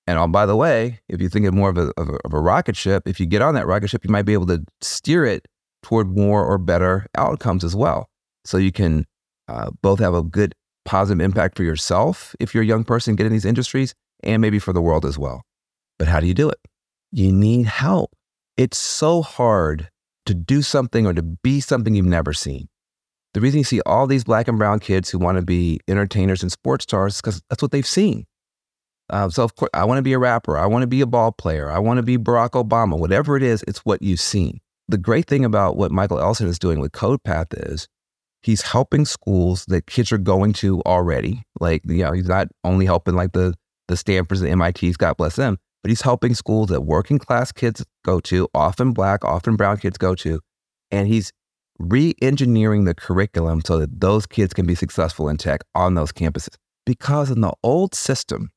[0.06, 2.32] And oh, by the way, if you think of more of a, of a, of
[2.32, 4.64] a rocket ship, if you get on that rocket ship, you might be able to
[4.80, 5.46] steer it
[5.82, 8.08] toward more or better outcomes as well.
[8.44, 9.06] So you can
[9.48, 13.32] uh, both have a good positive impact for yourself if you're a young person getting
[13.32, 15.42] these industries and maybe for the world as well.
[15.98, 16.58] But how do you do it?
[17.10, 18.12] You need help.
[18.56, 19.88] It's so hard
[20.26, 22.68] to do something or to be something you've never seen.
[23.34, 26.42] The reason you see all these black and brown kids who want to be entertainers
[26.42, 28.26] and sports stars is because that's what they've seen.
[29.10, 30.56] Uh, so, of course, I want to be a rapper.
[30.56, 31.70] I want to be a ball player.
[31.70, 32.98] I want to be Barack Obama.
[32.98, 34.60] Whatever it is, it's what you've seen.
[34.88, 37.88] The great thing about what Michael Ellison is doing with CodePath is
[38.42, 41.42] He's helping schools that kids are going to already.
[41.60, 43.54] Like, you know, he's not only helping like the
[43.88, 47.84] the Stanfords and MITs, God bless them, but he's helping schools that working class kids
[48.04, 50.40] go to, often black, often brown kids go to.
[50.90, 51.32] And he's
[51.78, 56.12] re engineering the curriculum so that those kids can be successful in tech on those
[56.12, 56.54] campuses.
[56.86, 58.50] Because in the old system,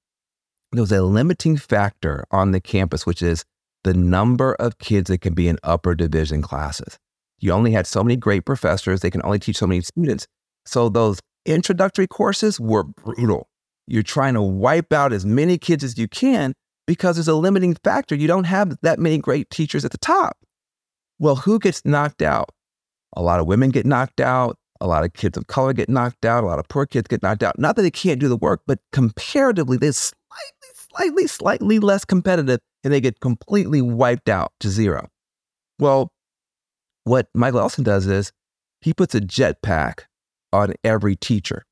[0.72, 3.44] there was a limiting factor on the campus, which is
[3.84, 6.98] the number of kids that can be in upper division classes.
[7.40, 10.28] You only had so many great professors, they can only teach so many students.
[10.66, 13.48] So those introductory courses were brutal.
[13.88, 16.54] You're trying to wipe out as many kids as you can
[16.88, 18.16] because there's a limiting factor.
[18.16, 20.38] You don't have that many great teachers at the top.
[21.20, 22.50] Well, who gets knocked out?
[23.16, 24.58] A lot of women get knocked out.
[24.82, 26.44] A lot of kids of color get knocked out.
[26.44, 27.58] A lot of poor kids get knocked out.
[27.58, 32.60] Not that they can't do the work, but comparatively, they're slightly, slightly, slightly less competitive
[32.84, 35.08] and they get completely wiped out to zero.
[35.80, 36.12] Well,
[37.06, 38.34] what Michael Ellison does is
[38.82, 40.02] he puts a jetpack
[40.52, 41.64] on every teacher.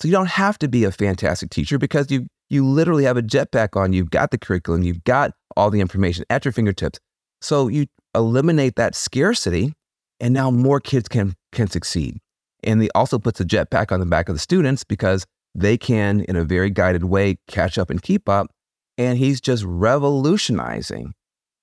[0.00, 3.22] So you don't have to be a fantastic teacher because you you literally have a
[3.22, 3.92] jetpack on.
[3.92, 6.98] You've got the curriculum, you've got all the information at your fingertips.
[7.42, 9.74] So you eliminate that scarcity,
[10.20, 12.18] and now more kids can can succeed.
[12.64, 16.20] And he also puts a jetpack on the back of the students because they can,
[16.22, 18.50] in a very guided way, catch up and keep up.
[18.96, 21.14] And he's just revolutionizing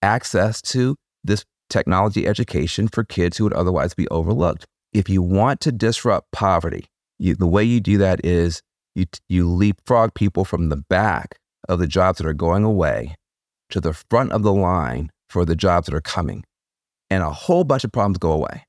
[0.02, 4.66] access to this technology education for kids who would otherwise be overlooked.
[4.94, 6.86] If you want to disrupt poverty,
[7.20, 8.62] you, the way you do that is
[8.96, 13.16] you, you leapfrog people from the back of the jobs that are going away
[13.70, 16.44] to the front of the line for the jobs that are coming.
[17.10, 18.66] And a whole bunch of problems go away.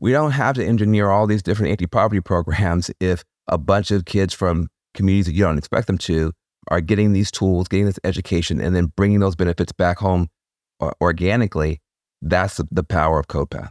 [0.00, 4.04] We don't have to engineer all these different anti poverty programs if a bunch of
[4.04, 6.32] kids from communities that you don't expect them to
[6.68, 10.28] are getting these tools, getting this education, and then bringing those benefits back home
[10.80, 11.80] uh, organically.
[12.22, 13.70] That's the, power of CodePath.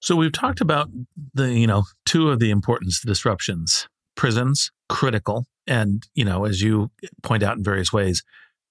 [0.00, 0.88] So we've talked about
[1.34, 3.88] the, you know, two of the importance disruptions.
[4.14, 6.90] Prisons, critical, and, you know, as you
[7.22, 8.22] point out in various ways,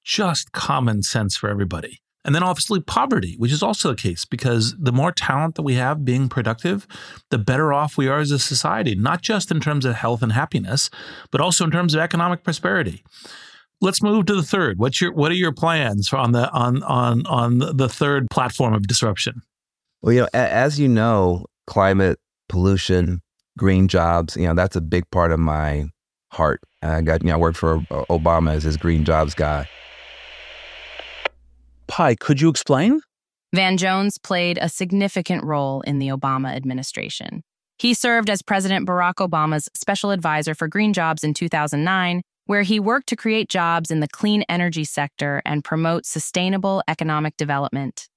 [0.03, 1.99] just common sense for everybody.
[2.23, 5.75] And then obviously poverty, which is also the case because the more talent that we
[5.75, 6.85] have being productive,
[7.29, 10.33] the better off we are as a society, not just in terms of health and
[10.33, 10.89] happiness,
[11.31, 13.03] but also in terms of economic prosperity.
[13.81, 14.77] Let's move to the third.
[14.77, 18.87] What's your what are your plans on the on on on the third platform of
[18.87, 19.41] disruption?
[20.01, 23.21] Well, you know, as you know, climate, pollution,
[23.57, 25.85] green jobs, you know, that's a big part of my
[26.31, 26.61] heart.
[26.81, 29.67] I got, you know, I worked for Obama as his green jobs guy.
[31.87, 33.01] Pi, could you explain?
[33.53, 37.43] Van Jones played a significant role in the Obama administration.
[37.77, 42.79] He served as President Barack Obama's special advisor for green jobs in 2009, where he
[42.79, 48.09] worked to create jobs in the clean energy sector and promote sustainable economic development.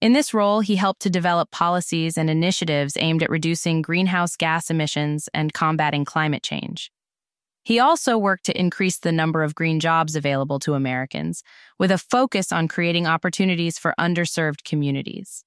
[0.00, 4.68] In this role, he helped to develop policies and initiatives aimed at reducing greenhouse gas
[4.68, 6.90] emissions and combating climate change.
[7.64, 11.44] He also worked to increase the number of green jobs available to Americans,
[11.78, 15.44] with a focus on creating opportunities for underserved communities.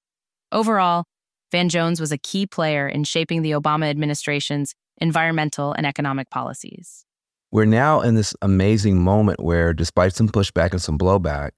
[0.51, 1.03] Overall,
[1.51, 7.05] Van Jones was a key player in shaping the Obama administration's environmental and economic policies.
[7.55, 11.51] We're now in this amazing moment where, despite some pushback and some blowback,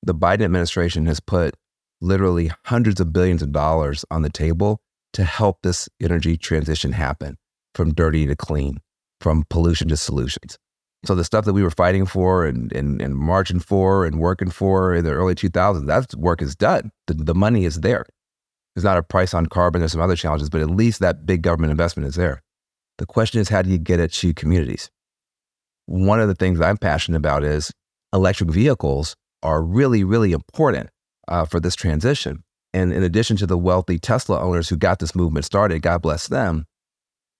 [0.00, 1.56] the Biden administration has put
[2.00, 4.80] literally hundreds of billions of dollars on the table
[5.14, 7.38] to help this energy transition happen
[7.74, 8.78] from dirty to clean
[9.20, 10.58] from pollution to solutions.
[11.04, 14.48] So the stuff that we were fighting for and, and, and marching for and working
[14.48, 16.92] for in the early 2000s, that work is done.
[17.08, 18.06] The, the money is there.
[18.76, 19.80] There's not a price on carbon.
[19.80, 22.44] There's some other challenges, but at least that big government investment is there.
[22.98, 24.88] The question is, how do you get it to communities?
[25.92, 27.70] One of the things I'm passionate about is
[28.14, 30.88] electric vehicles are really, really important
[31.28, 32.44] uh, for this transition.
[32.72, 36.28] And in addition to the wealthy Tesla owners who got this movement started, God bless
[36.28, 36.64] them,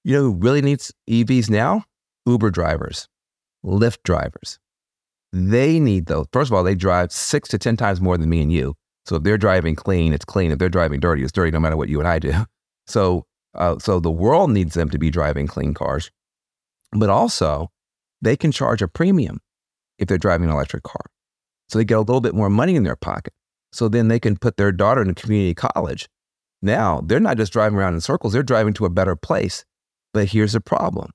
[0.04, 1.86] you know who really needs EVs now?
[2.26, 3.08] Uber drivers,
[3.64, 4.58] Lyft drivers.
[5.32, 6.26] They need those.
[6.30, 8.74] First of all, they drive six to 10 times more than me and you.
[9.06, 10.50] So if they're driving clean, it's clean.
[10.50, 12.34] If they're driving dirty, it's dirty no matter what you and I do.
[12.86, 16.10] So, uh, so the world needs them to be driving clean cars.
[16.90, 17.70] But also,
[18.22, 19.40] they can charge a premium
[19.98, 21.04] if they're driving an electric car.
[21.68, 23.34] So they get a little bit more money in their pocket.
[23.72, 26.08] So then they can put their daughter in a community college.
[26.62, 29.64] Now, they're not just driving around in circles, they're driving to a better place
[30.12, 31.10] but here's the problem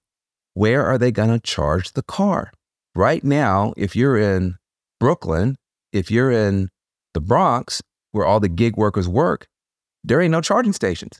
[0.53, 2.51] where are they going to charge the car?
[2.95, 4.55] Right now, if you're in
[4.99, 5.55] Brooklyn,
[5.93, 6.69] if you're in
[7.13, 7.81] the Bronx,
[8.11, 9.45] where all the gig workers work,
[10.03, 11.19] there ain't no charging stations.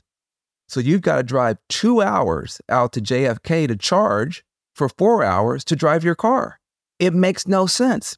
[0.66, 4.42] So you've got to drive two hours out to JFK to charge
[4.78, 6.58] for four hours to drive your car.
[6.98, 8.16] It makes no sense.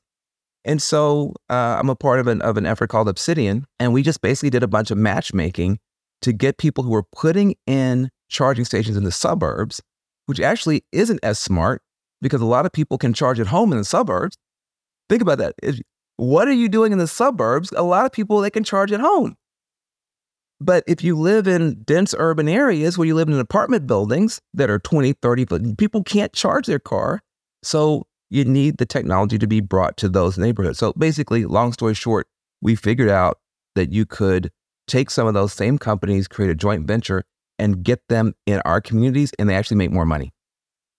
[0.65, 4.03] And so uh, I'm a part of an, of an effort called Obsidian, and we
[4.03, 5.79] just basically did a bunch of matchmaking
[6.21, 9.81] to get people who were putting in charging stations in the suburbs,
[10.27, 11.83] which actually isn't as smart
[12.21, 14.37] because a lot of people can charge at home in the suburbs.
[15.09, 15.55] Think about that.
[15.63, 15.81] If,
[16.17, 17.73] what are you doing in the suburbs?
[17.73, 19.37] A lot of people they can charge at home.
[20.61, 24.69] But if you live in dense urban areas where you live in apartment buildings that
[24.69, 27.23] are 20, 30 foot, people can't charge their car.
[27.63, 30.79] So you need the technology to be brought to those neighborhoods.
[30.79, 32.27] So basically, long story short,
[32.61, 33.39] we figured out
[33.75, 34.51] that you could
[34.87, 37.25] take some of those same companies, create a joint venture,
[37.59, 40.33] and get them in our communities, and they actually make more money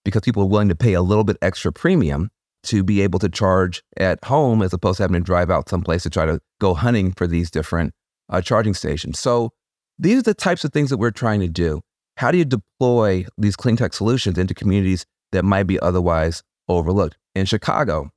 [0.04, 2.30] because people are willing to pay a little bit extra premium
[2.64, 6.04] to be able to charge at home as opposed to having to drive out someplace
[6.04, 7.94] to try to go hunting for these different
[8.32, 9.20] uh, charging stations.
[9.20, 9.52] So
[10.00, 11.82] these are the types of things that we're trying to do.
[12.18, 17.18] How do you deploy these clean tech solutions into communities that might be otherwise overlooked?
[17.36, 18.10] In Chicago,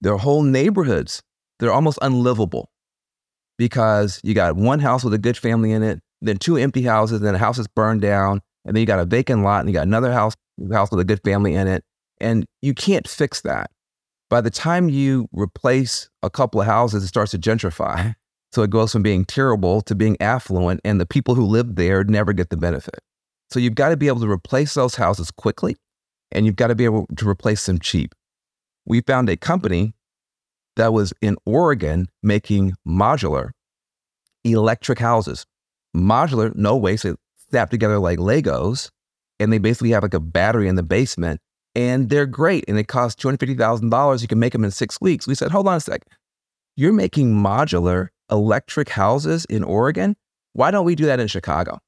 [0.00, 1.22] there are whole neighborhoods
[1.58, 2.70] that are almost unlivable
[3.56, 7.20] because you got one house with a good family in it, then two empty houses,
[7.20, 9.74] then a house that's burned down, and then you got a vacant lot, and you
[9.74, 10.34] got another house,
[10.72, 11.84] house with a good family in it,
[12.20, 13.70] and you can't fix that.
[14.30, 18.14] By the time you replace a couple of houses, it starts to gentrify.
[18.52, 22.04] So it goes from being terrible to being affluent, and the people who live there
[22.04, 23.00] never get the benefit.
[23.50, 25.76] So you've got to be able to replace those houses quickly,
[26.32, 28.14] and you've got to be able to replace them cheap.
[28.86, 29.94] We found a company
[30.76, 33.50] that was in Oregon making modular
[34.44, 35.44] electric houses.
[35.94, 37.14] Modular, no waste, they
[37.50, 38.90] snap together like Legos,
[39.40, 41.40] and they basically have like a battery in the basement,
[41.74, 42.64] and they're great.
[42.68, 44.22] And it costs $250,000.
[44.22, 45.26] You can make them in six weeks.
[45.26, 46.02] We said, hold on a sec.
[46.76, 50.16] You're making modular electric houses in Oregon.
[50.52, 51.80] Why don't we do that in Chicago?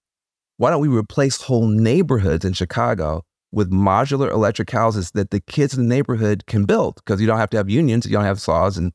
[0.56, 5.76] Why don't we replace whole neighborhoods in Chicago with modular electric houses that the kids
[5.76, 6.96] in the neighborhood can build?
[6.96, 8.76] Because you don't have to have unions, you don't have saws.
[8.76, 8.92] And,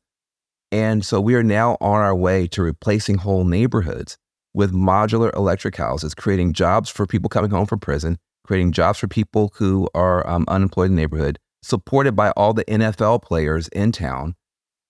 [0.70, 4.16] and so we are now on our way to replacing whole neighborhoods
[4.54, 8.16] with modular electric houses, creating jobs for people coming home from prison,
[8.46, 12.64] creating jobs for people who are um, unemployed in the neighborhood, supported by all the
[12.64, 14.34] NFL players in town.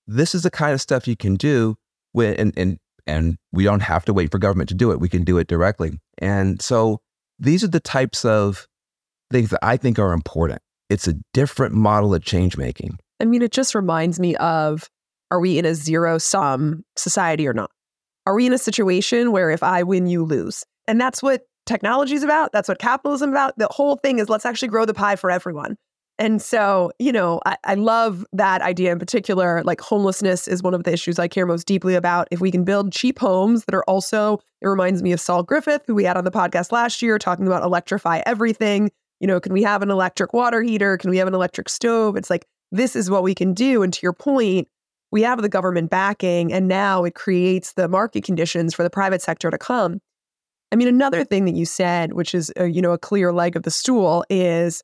[0.06, 1.76] This is the kind of stuff you can do
[2.20, 5.00] and, and, and we don't have to wait for government to do it.
[5.00, 5.98] We can do it directly.
[6.18, 7.00] And so
[7.38, 8.66] these are the types of
[9.30, 10.60] things that I think are important.
[10.88, 12.98] It's a different model of change making.
[13.20, 14.88] I mean, it just reminds me of
[15.30, 17.70] are we in a zero sum society or not?
[18.26, 20.64] Are we in a situation where if I win, you lose?
[20.86, 22.52] And that's what technology is about.
[22.52, 23.58] That's what capitalism is about.
[23.58, 25.76] The whole thing is let's actually grow the pie for everyone.
[26.18, 29.62] And so, you know, I, I, love that idea in particular.
[29.64, 32.26] Like homelessness is one of the issues I care most deeply about.
[32.30, 35.82] If we can build cheap homes that are also, it reminds me of Saul Griffith,
[35.86, 38.90] who we had on the podcast last year, talking about electrify everything.
[39.20, 40.96] You know, can we have an electric water heater?
[40.96, 42.16] Can we have an electric stove?
[42.16, 43.82] It's like, this is what we can do.
[43.82, 44.68] And to your point,
[45.12, 49.22] we have the government backing, and now it creates the market conditions for the private
[49.22, 50.00] sector to come.
[50.72, 53.54] I mean, another thing that you said, which is, a, you know, a clear leg
[53.54, 54.82] of the stool, is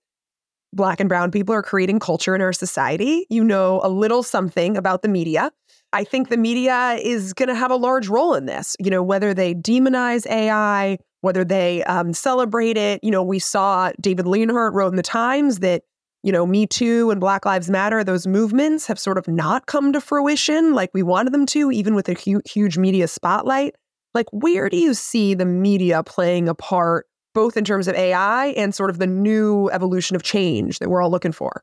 [0.72, 3.26] Black and brown people are creating culture in our society.
[3.28, 5.52] You know a little something about the media.
[5.92, 8.76] I think the media is going to have a large role in this.
[8.78, 13.02] You know, whether they demonize AI, whether they um, celebrate it.
[13.02, 15.82] You know, we saw David Leonhardt wrote in the Times that,
[16.22, 19.92] you know, Me Too and Black Lives Matter, those movements have sort of not come
[19.92, 23.74] to fruition like we wanted them to, even with a hu- huge media spotlight.
[24.14, 28.48] Like, where do you see the media playing a part both in terms of AI
[28.48, 31.62] and sort of the new evolution of change that we're all looking for?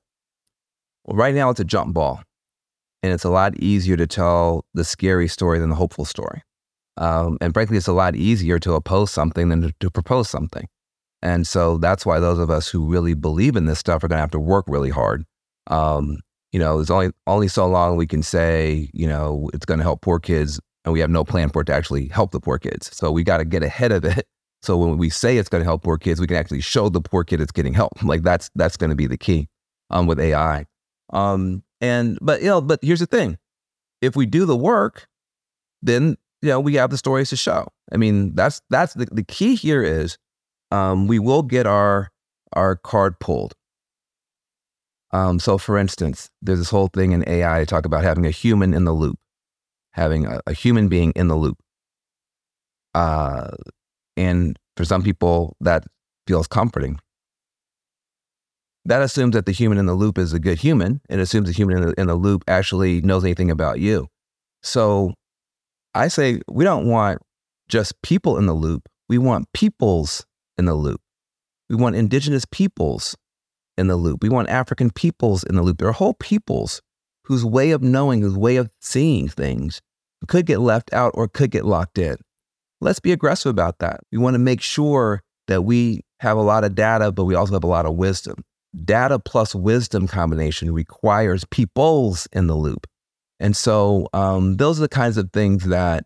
[1.06, 2.22] Well, right now it's a jump ball,
[3.04, 6.44] and it's a lot easier to tell the scary story than the hopeful story.
[6.98, 10.68] Um, and frankly, it's a lot easier to oppose something than to, to propose something.
[11.22, 14.18] And so that's why those of us who really believe in this stuff are going
[14.18, 15.26] to have to work really hard.
[15.68, 16.20] Um,
[16.52, 19.84] you know, there's only only so long we can say, you know, it's going to
[19.84, 22.58] help poor kids, and we have no plan for it to actually help the poor
[22.58, 22.90] kids.
[22.96, 24.26] So we got to get ahead of it
[24.62, 27.02] so when we say it's going to help poor kids, we can actually show the
[27.02, 28.02] poor kid it's getting help.
[28.04, 29.48] Like that's that's going to be the key
[29.90, 30.66] um, with AI.
[31.12, 33.38] Um, and but you know, but here's the thing:
[34.02, 35.08] if we do the work,
[35.82, 37.68] then you know we have the stories to show.
[37.92, 40.18] I mean, that's that's the, the key here is
[40.72, 42.10] um, we will get our
[42.54, 43.56] our card pulled.
[45.12, 48.32] Um, so, for instance, there's this whole thing in AI to talk about having a
[48.32, 49.18] human in the loop,
[49.92, 51.58] having a, a human being in the loop.
[52.94, 53.52] Uh,
[54.20, 55.86] and for some people, that
[56.28, 57.00] feels comforting.
[58.84, 61.00] That assumes that the human in the loop is a good human.
[61.10, 64.08] It assumes the human in the, in the loop actually knows anything about you.
[64.62, 65.14] So
[65.96, 67.22] I say we don't want
[67.70, 68.90] just people in the loop.
[69.08, 70.26] We want peoples
[70.58, 71.00] in the loop.
[71.70, 73.16] We want indigenous peoples
[73.78, 74.22] in the loop.
[74.22, 75.78] We want African peoples in the loop.
[75.78, 76.82] There are whole peoples
[77.24, 79.82] whose way of knowing, whose way of seeing things
[80.28, 82.18] could get left out or could get locked in
[82.82, 84.02] let's be aggressive about that.
[84.12, 87.54] We want to make sure that we have a lot of data, but we also
[87.54, 88.44] have a lot of wisdom.
[88.86, 92.86] Data plus wisdom combination requires peoples in the loop.
[93.40, 96.06] And so um, those are the kinds of things that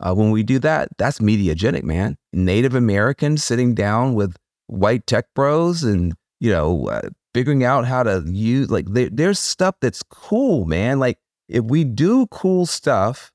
[0.00, 2.16] uh, when we do that, that's mediagenic, man.
[2.32, 8.02] Native Americans sitting down with white tech bros and, you know, uh, figuring out how
[8.02, 10.98] to use, like, there, there's stuff that's cool, man.
[10.98, 11.18] Like,
[11.48, 13.32] if we do cool stuff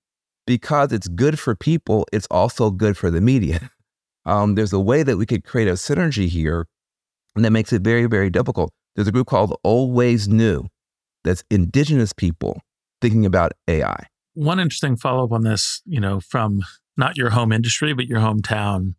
[0.49, 3.69] because it's good for people, it's also good for the media.
[4.25, 6.67] Um, there's a way that we could create a synergy here
[7.35, 8.71] and that makes it very, very difficult.
[8.95, 10.65] There's a group called Always New
[11.23, 12.59] that's indigenous people
[13.01, 14.07] thinking about AI.
[14.33, 16.61] One interesting follow up on this, you know, from
[16.97, 18.95] not your home industry, but your hometown.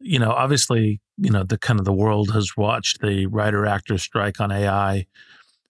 [0.00, 3.98] You know, obviously, you know, the kind of the world has watched the writer actor
[3.98, 5.06] strike on AI.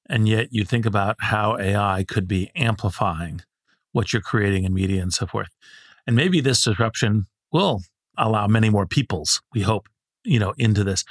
[0.08, 3.42] And yet you think about how AI could be amplifying
[3.92, 5.48] what you're creating in media and so forth.
[6.06, 7.80] And maybe this disruption will
[8.16, 9.86] allow many more peoples, we hope,
[10.24, 11.04] you know, into this.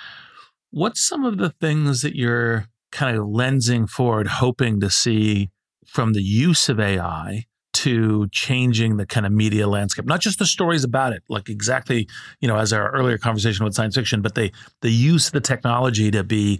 [0.72, 5.50] What's some of the things that you're kind of lensing forward, hoping to see
[5.86, 10.46] from the use of AI to changing the kind of media landscape, not just the
[10.46, 12.08] stories about it, like exactly,
[12.42, 14.52] you know, as our earlier conversation with science fiction, but the
[14.82, 16.60] the use of the technology to be,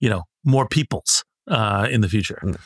[0.00, 2.40] you know, more peoples uh, in the future.
[2.42, 2.58] Mm.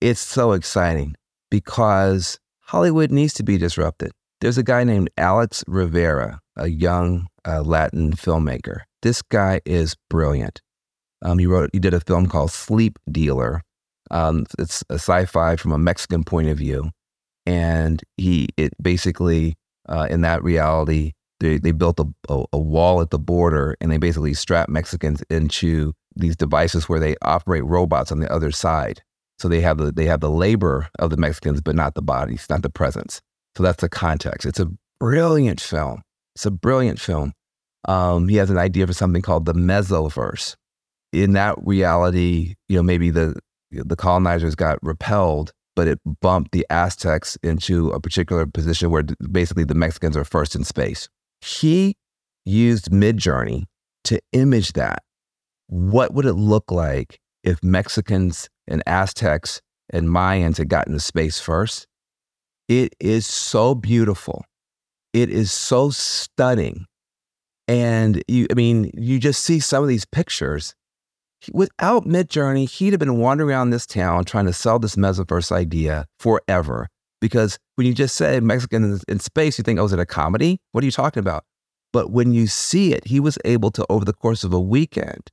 [0.00, 1.14] It's so exciting
[1.50, 4.12] because Hollywood needs to be disrupted.
[4.40, 8.80] There's a guy named Alex Rivera, a young uh, Latin filmmaker.
[9.02, 10.62] This guy is brilliant.
[11.22, 13.62] Um, he wrote, he did a film called Sleep Dealer,
[14.10, 16.90] um, it's a sci-fi from a Mexican point of view,
[17.46, 19.56] and he it basically
[19.88, 23.90] uh, in that reality they they built a, a, a wall at the border and
[23.90, 29.02] they basically strap Mexicans into these devices where they operate robots on the other side.
[29.40, 32.46] So they have the they have the labor of the Mexicans, but not the bodies,
[32.50, 33.22] not the presence.
[33.56, 34.46] So that's the context.
[34.46, 34.68] It's a
[35.00, 36.02] brilliant film.
[36.34, 37.32] It's a brilliant film.
[37.88, 40.56] Um, he has an idea for something called the mesoverse.
[41.14, 43.34] In that reality, you know, maybe the
[43.70, 49.64] the colonizers got repelled, but it bumped the Aztecs into a particular position where basically
[49.64, 51.08] the Mexicans are first in space.
[51.40, 51.96] He
[52.44, 53.64] used Midjourney
[54.04, 55.02] to image that.
[55.68, 59.60] What would it look like if Mexicans and Aztecs
[59.90, 61.86] and Mayans had gotten to space first?
[62.68, 64.44] It is so beautiful.
[65.12, 66.86] It is so stunning.
[67.68, 70.74] And you, I mean, you just see some of these pictures
[71.52, 76.06] without Midjourney, he'd have been wandering around this town trying to sell this Mesoverse idea
[76.18, 76.88] forever.
[77.20, 80.58] Because when you just say Mexican in space, you think, oh, is it a comedy?
[80.72, 81.44] What are you talking about?
[81.92, 85.30] But when you see it, he was able to, over the course of a weekend,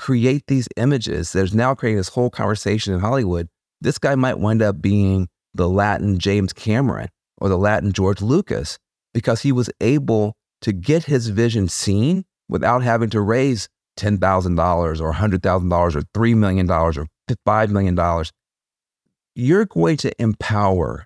[0.00, 1.32] create these images.
[1.32, 3.48] There's now creating this whole conversation in Hollywood.
[3.82, 8.78] This guy might wind up being the Latin James Cameron or the Latin George Lucas
[9.12, 10.32] because he was able
[10.62, 16.70] to get his vision seen without having to raise $10,000 or $100,000 or $3 million
[16.70, 18.24] or $5 million,
[19.34, 21.04] you're going to empower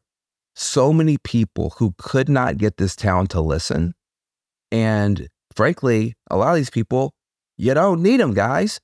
[0.55, 3.92] so many people who could not get this town to listen.
[4.70, 5.26] And
[5.57, 7.12] frankly, a lot of these people,
[7.57, 8.80] you don't need them, guys.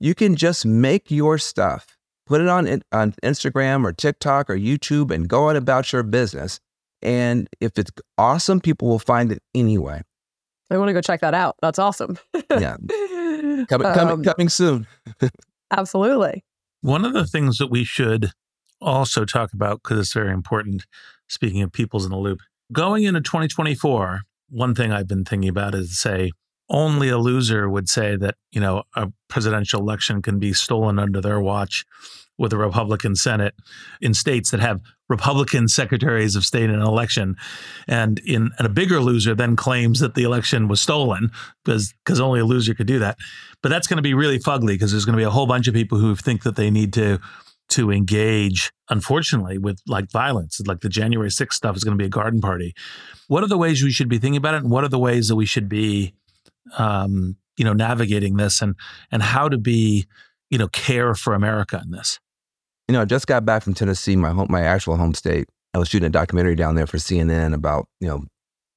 [0.00, 1.96] You can just make your stuff,
[2.26, 6.60] put it on, on Instagram or TikTok or YouTube and go on about your business.
[7.02, 10.02] And if it's awesome, people will find it anyway.
[10.70, 11.56] I want to go check that out.
[11.62, 12.18] That's awesome.
[12.50, 12.76] yeah.
[12.86, 14.86] Coming, coming, um, coming soon.
[15.70, 16.44] absolutely.
[16.82, 18.32] One of the things that we should
[18.80, 20.86] also talk about, because it's very important,
[21.28, 22.40] speaking of people's in the loop,
[22.72, 26.32] going into 2024, one thing I've been thinking about is say,
[26.70, 31.20] only a loser would say that, you know, a presidential election can be stolen under
[31.20, 31.84] their watch
[32.38, 33.54] with a Republican Senate
[34.00, 37.34] in states that have Republican secretaries of state in an election.
[37.88, 41.30] And in and a bigger loser then claims that the election was stolen
[41.64, 43.18] because because only a loser could do that.
[43.62, 45.66] But that's going to be really fugly because there's going to be a whole bunch
[45.66, 47.18] of people who think that they need to
[47.70, 50.60] to engage, unfortunately, with like violence.
[50.66, 52.74] Like the January 6th stuff is going to be a garden party.
[53.26, 54.62] What are the ways we should be thinking about it?
[54.62, 56.14] And what are the ways that we should be
[56.76, 58.74] um, you know, navigating this and
[59.10, 60.06] and how to be,
[60.50, 62.20] you know, care for America in this?
[62.88, 65.48] You know, I just got back from Tennessee, my home, my actual home state.
[65.74, 68.24] I was shooting a documentary down there for CNN about, you know,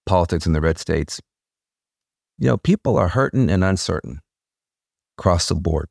[0.06, 1.22] politics in the red states.
[2.38, 4.20] You know, people are hurting and uncertain
[5.18, 5.88] across the board.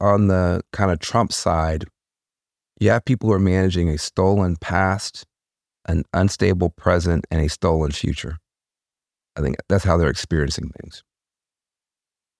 [0.00, 1.86] On the kind of Trump side,
[2.78, 5.24] you have people who are managing a stolen past,
[5.86, 8.36] an unstable present, and a stolen future.
[9.36, 11.02] I think that's how they're experiencing things.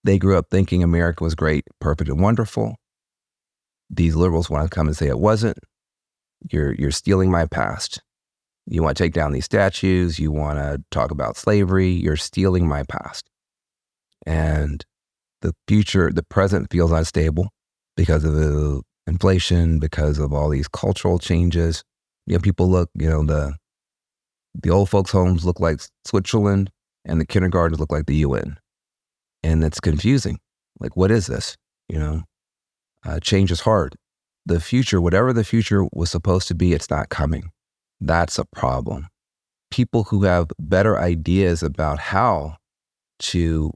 [0.05, 2.77] They grew up thinking America was great, perfect, and wonderful
[3.91, 5.59] these liberals want to come and say it wasn't.
[6.51, 8.03] You're you're stealing my past.
[8.67, 10.19] You want to take down these statues.
[10.19, 11.91] You want to talk about slavery.
[11.91, 13.29] You're stealing my past.
[14.27, 14.85] and
[15.43, 17.51] the future, the present feels unstable
[17.97, 21.85] because of the inflation, because of all these cultural changes.
[22.27, 23.57] You know, people look, you know, the
[24.55, 26.71] the old folks' homes look like Switzerland
[27.07, 28.59] and the kindergartens look like the UN.
[29.43, 30.39] And it's confusing.
[30.81, 31.57] Like, what is this?
[31.89, 32.23] You know,
[33.05, 33.97] uh, change is hard.
[34.45, 37.51] The future, whatever the future was supposed to be, it's not coming.
[38.01, 39.09] That's a problem.
[39.71, 42.57] People who have better ideas about how
[43.19, 43.73] to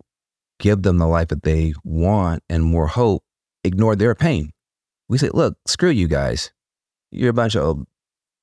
[0.58, 3.22] give them the life that they want and more hope
[3.64, 4.50] ignore their pain.
[5.08, 6.52] We say, look, screw you guys.
[7.10, 7.84] You're a bunch of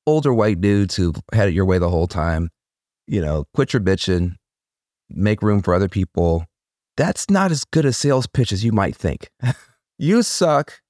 [0.06, 2.50] older white dudes who've had it your way the whole time.
[3.08, 4.36] You know, quit your bitching,
[5.10, 6.46] make room for other people.
[6.96, 9.30] That's not as good a sales pitch as you might think.
[10.00, 10.82] you suck.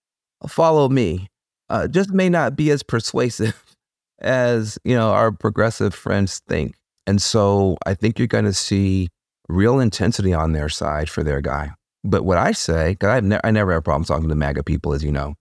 [0.47, 1.28] Follow me.
[1.70, 3.76] Uh, just may not be as persuasive
[4.20, 6.76] as you know our progressive friends think.
[7.05, 9.09] And so I think you're going to see
[9.47, 11.72] real intensity on their side for their guy.
[12.03, 15.03] But what I say, because ne- I never have problems talking to MAGA people, as
[15.03, 15.36] you know,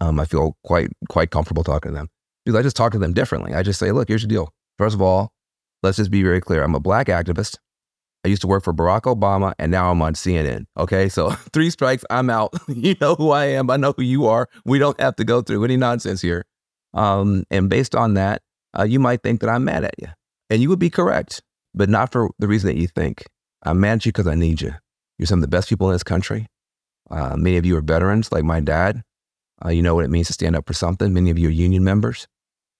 [0.00, 2.08] um, I feel quite quite comfortable talking to them
[2.44, 3.54] because I just talk to them differently.
[3.54, 4.52] I just say, look, here's the deal.
[4.78, 5.32] First of all,
[5.82, 6.62] let's just be very clear.
[6.62, 7.58] I'm a black activist.
[8.24, 10.66] I used to work for Barack Obama, and now I'm on CNN.
[10.76, 12.54] Okay, so three strikes, I'm out.
[12.68, 13.70] you know who I am.
[13.70, 14.48] I know who you are.
[14.64, 16.44] We don't have to go through any nonsense here.
[16.94, 18.42] Um, and based on that,
[18.78, 20.08] uh, you might think that I'm mad at you,
[20.50, 21.42] and you would be correct,
[21.74, 23.24] but not for the reason that you think.
[23.64, 24.74] I'm mad at you because I need you.
[25.18, 26.46] You're some of the best people in this country.
[27.10, 29.02] Uh, many of you are veterans, like my dad.
[29.64, 31.12] Uh, you know what it means to stand up for something.
[31.12, 32.26] Many of you are union members.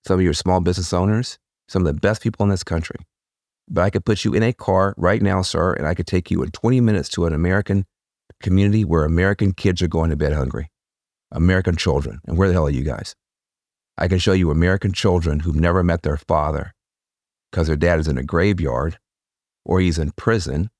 [0.06, 1.38] Some of you are small business owners.
[1.68, 2.96] Some of the best people in this country.
[3.68, 6.30] But I could put you in a car right now, sir, and I could take
[6.30, 7.86] you in 20 minutes to an American
[8.42, 10.70] community where American kids are going to bed hungry.
[11.30, 12.20] American children.
[12.26, 13.14] And where the hell are you guys?
[13.96, 16.72] I can show you American children who've never met their father
[17.50, 18.98] because their dad is in a graveyard
[19.64, 20.70] or he's in prison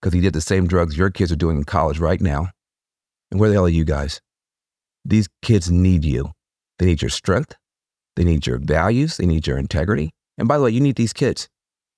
[0.00, 2.50] because he did the same drugs your kids are doing in college right now.
[3.30, 4.20] And where the hell are you guys?
[5.04, 6.32] These kids need you.
[6.78, 7.56] They need your strength.
[8.14, 9.16] They need your values.
[9.16, 10.12] They need your integrity.
[10.38, 11.48] And by the way, you need these kids.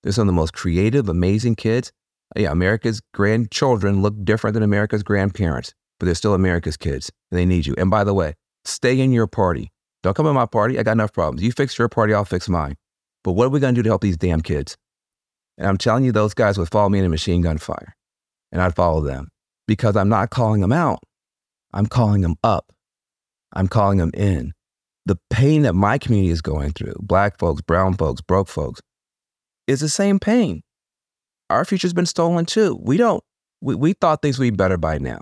[0.03, 1.93] They're some of the most creative, amazing kids.
[2.37, 7.11] Uh, yeah, America's grandchildren look different than America's grandparents, but they're still America's kids.
[7.31, 7.75] And they need you.
[7.79, 8.35] And by the way,
[8.65, 9.71] stay in your party.
[10.03, 10.79] Don't come in my party.
[10.79, 11.43] I got enough problems.
[11.43, 12.77] You fix your party, I'll fix mine.
[13.25, 14.77] But what are we going to do to help these damn kids?
[15.57, 17.97] And I'm telling you, those guys would follow me in a machine gun fire.
[18.53, 19.29] And I'd follow them
[19.67, 21.01] because I'm not calling them out.
[21.75, 22.73] I'm calling them up.
[23.53, 24.53] I'm calling them in.
[25.05, 28.81] The pain that my community is going through, black folks, brown folks, broke folks,
[29.69, 30.63] is the same pain.
[31.51, 32.79] Our future's been stolen too.
[32.83, 33.23] We don't,
[33.61, 35.21] we, we thought things would be better by now.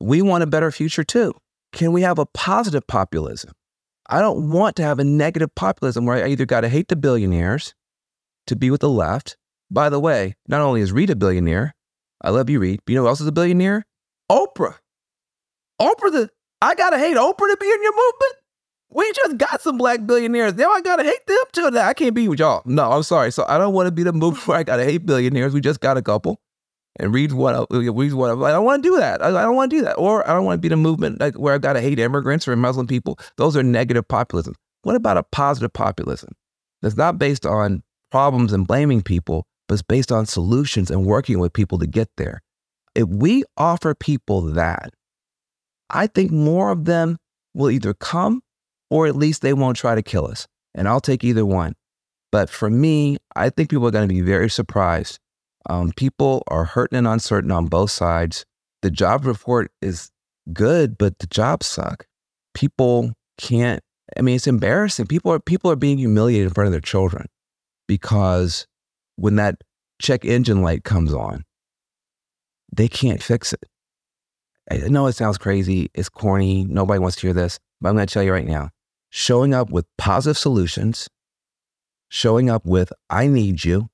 [0.00, 1.34] We want a better future too.
[1.72, 3.52] Can we have a positive populism?
[4.08, 6.96] I don't want to have a negative populism where I either got to hate the
[6.96, 7.74] billionaires
[8.46, 9.36] to be with the left.
[9.70, 11.74] By the way, not only is Reid a billionaire,
[12.22, 13.84] I love you, Reid, but you know who else is a billionaire?
[14.30, 14.76] Oprah.
[15.80, 16.30] Oprah, the
[16.62, 18.34] I gotta hate Oprah to be in your movement.
[18.90, 20.54] We just got some black billionaires.
[20.54, 21.70] Now I gotta hate them too.
[21.70, 22.62] Now I can't be with y'all.
[22.64, 23.30] No, I'm sorry.
[23.30, 25.52] So I don't want to be the movement where I gotta hate billionaires.
[25.52, 26.40] We just got a couple.
[27.00, 29.22] And Reid's what one of I don't want to do that.
[29.22, 29.94] I, I don't want to do that.
[29.94, 32.56] Or I don't want to be the movement like where I gotta hate immigrants or
[32.56, 33.18] Muslim people.
[33.36, 34.54] Those are negative populism.
[34.82, 36.30] What about a positive populism
[36.82, 41.38] that's not based on problems and blaming people, but it's based on solutions and working
[41.38, 42.40] with people to get there?
[42.94, 44.90] If we offer people that,
[45.90, 47.18] I think more of them
[47.54, 48.42] will either come
[48.90, 50.46] or at least they won't try to kill us.
[50.74, 51.74] And I'll take either one.
[52.30, 55.18] But for me, I think people are going to be very surprised.
[55.68, 58.44] Um, people are hurting and uncertain on both sides.
[58.82, 60.10] The job report is
[60.52, 62.06] good, but the jobs suck.
[62.54, 63.82] People can't.
[64.16, 65.06] I mean, it's embarrassing.
[65.06, 67.26] People are people are being humiliated in front of their children
[67.86, 68.66] because
[69.16, 69.56] when that
[70.00, 71.44] check engine light comes on,
[72.74, 73.64] they can't fix it.
[74.70, 75.90] I know it sounds crazy.
[75.94, 76.64] It's corny.
[76.64, 78.70] Nobody wants to hear this, but I'm going to tell you right now
[79.10, 81.08] showing up with positive solutions,
[82.08, 83.88] showing up with, I need you,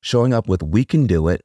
[0.00, 1.42] showing up with, we can do it,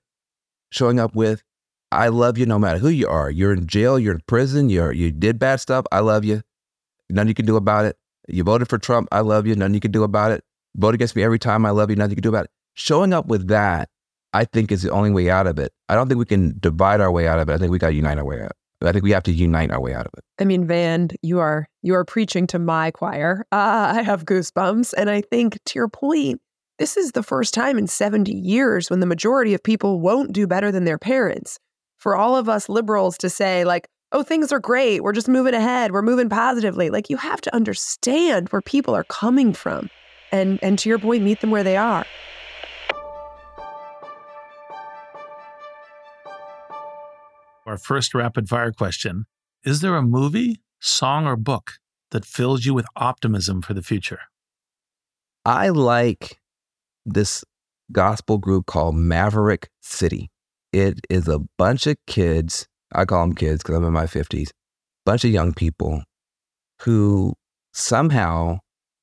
[0.71, 1.43] showing up with,
[1.91, 3.29] I love you no matter who you are.
[3.29, 5.85] You're in jail, you're in prison, you're, you did bad stuff.
[5.91, 6.41] I love you.
[7.09, 7.97] Nothing you can do about it.
[8.27, 9.07] You voted for Trump.
[9.11, 9.55] I love you.
[9.55, 10.43] Nothing you can do about it.
[10.75, 11.65] Vote against me every time.
[11.65, 11.95] I love you.
[11.95, 12.51] Nothing you can do about it.
[12.73, 13.89] Showing up with that,
[14.33, 15.71] I think, is the only way out of it.
[15.87, 17.53] I don't think we can divide our way out of it.
[17.53, 18.56] I think we got to unite our way out.
[18.82, 20.23] I think we have to unite our way out of it.
[20.39, 23.45] I mean, Van, you are you are preaching to my choir.
[23.51, 26.41] Uh, I have goosebumps, and I think to your point,
[26.78, 30.45] this is the first time in 70 years when the majority of people won't do
[30.45, 31.57] better than their parents.
[31.97, 35.01] For all of us liberals to say like, "Oh, things are great.
[35.01, 35.91] We're just moving ahead.
[35.91, 39.89] We're moving positively." Like you have to understand where people are coming from,
[40.32, 42.05] and and to your point, meet them where they are.
[47.68, 49.26] Our first rapid fire question
[49.65, 51.74] Is there a movie, song, or book
[52.11, 54.22] that fills you with optimism for the future?
[55.43, 56.39] I like
[57.05, 57.43] this
[57.91, 60.30] gospel group called Maverick City.
[60.72, 62.68] It is a bunch of kids.
[62.93, 64.51] I call them kids because I'm in my 50s.
[65.05, 66.03] Bunch of young people
[66.84, 67.34] who
[67.74, 68.59] somehow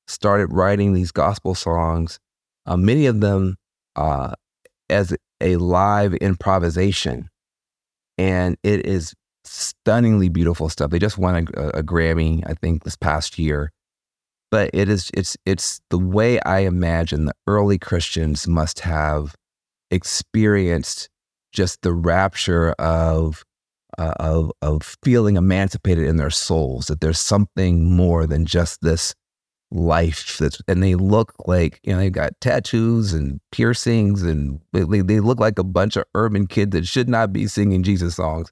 [0.07, 2.17] started writing these gospel songs,
[2.65, 3.57] uh, many of them
[3.95, 4.33] uh,
[4.89, 7.29] as a live improvisation.
[8.17, 9.13] And it is
[9.43, 10.91] stunningly beautiful stuff.
[10.91, 13.71] They just won a, a Grammy, I think, this past year.
[14.51, 19.35] But it is it's it's the way I imagine the early Christians must have
[19.91, 21.09] experienced
[21.51, 23.43] just the rapture of
[23.97, 29.13] uh, of of feeling emancipated in their souls that there's something more than just this
[29.71, 35.01] life that's and they look like you know they've got tattoos and piercings and they,
[35.01, 38.51] they look like a bunch of urban kids that should not be singing jesus songs.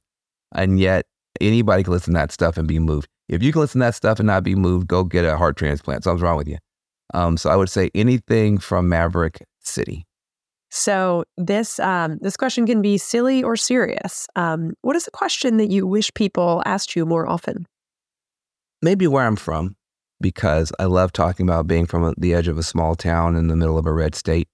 [0.56, 1.06] And yet
[1.42, 3.08] anybody can listen to that stuff and be moved.
[3.30, 5.56] If you can listen to that stuff and not be moved go get a heart
[5.58, 6.04] transplant.
[6.04, 6.58] Something's wrong with you.
[7.14, 10.06] Um, so i would say anything from maverick city.
[10.76, 14.26] So this um, this question can be silly or serious.
[14.36, 17.68] Um, what is a question that you wish people asked you more often?
[18.82, 19.76] Maybe where I'm from,
[20.24, 23.56] because I love talking about being from the edge of a small town in the
[23.56, 24.48] middle of a red state.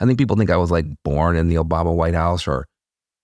[0.00, 2.66] I think people think I was like born in the Obama White House or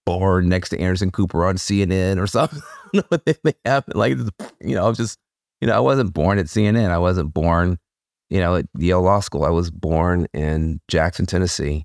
[0.04, 2.62] born next to Anderson Cooper on CNN or something.
[3.42, 3.94] they, happen.
[3.96, 4.16] Like,
[4.60, 5.18] you know, I was just,
[5.60, 6.90] you know, I wasn't born at CNN.
[6.90, 7.78] I wasn't born,
[8.30, 9.44] you know, at Yale Law School.
[9.44, 11.84] I was born in Jackson, Tennessee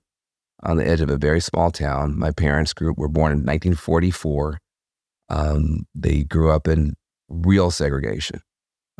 [0.64, 2.20] on the edge of a very small town.
[2.20, 4.59] My parents grew were born in 1944.
[5.30, 6.93] Um, they grew up in
[7.30, 8.41] real segregation.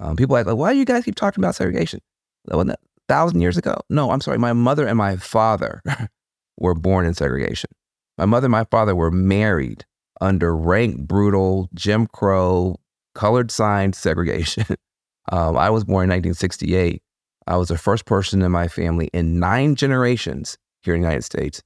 [0.02, 2.02] Um, people ask, like, why do you guys keep talking about segregation?
[2.46, 3.76] That thousand years ago?
[3.90, 4.38] No, I'm sorry.
[4.38, 5.82] My mother and my father
[6.58, 7.70] were born in segregation.
[8.18, 9.86] My mother and my father were married
[10.20, 12.78] under rank, brutal, Jim Crow,
[13.16, 14.66] colored sign segregation.
[15.32, 17.02] um, I was born in 1968.
[17.48, 21.24] I was the first person in my family in nine generations here in the United
[21.24, 21.62] States.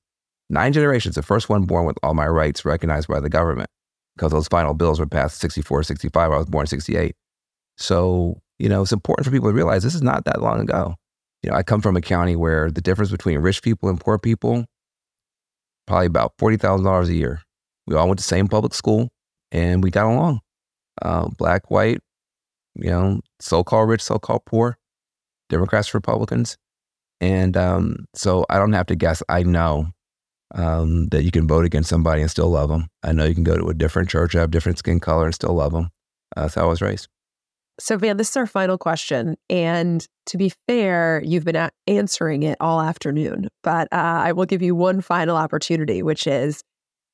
[0.50, 3.70] Nine generations, the first one born with all my rights recognized by the government
[4.16, 6.32] because those final bills were passed 64, 65.
[6.32, 7.16] I was born in 68.
[7.78, 10.96] So, you know, it's important for people to realize this is not that long ago.
[11.44, 14.18] You know, I come from a county where the difference between rich people and poor
[14.18, 14.66] people,
[15.86, 17.42] probably about $40,000 a year.
[17.88, 19.10] We all went to the same public school
[19.52, 20.42] and we got along.
[21.02, 22.00] Uh, black, white,
[22.76, 24.78] you know, so called rich, so called poor,
[25.50, 26.58] Democrats, Republicans.
[27.22, 29.22] And um, so I don't have to guess.
[29.30, 29.88] I know
[30.54, 32.88] um, that you can vote against somebody and still love them.
[33.04, 35.54] I know you can go to a different church, have different skin color, and still
[35.54, 35.90] love them.
[36.36, 37.08] Uh, that's how I was raised.
[37.80, 39.36] So, Van, this is our final question.
[39.50, 44.46] And to be fair, you've been a- answering it all afternoon, but uh, I will
[44.46, 46.62] give you one final opportunity, which is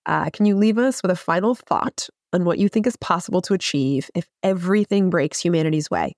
[0.05, 3.41] uh, can you leave us with a final thought on what you think is possible
[3.41, 6.14] to achieve if everything breaks humanity's way?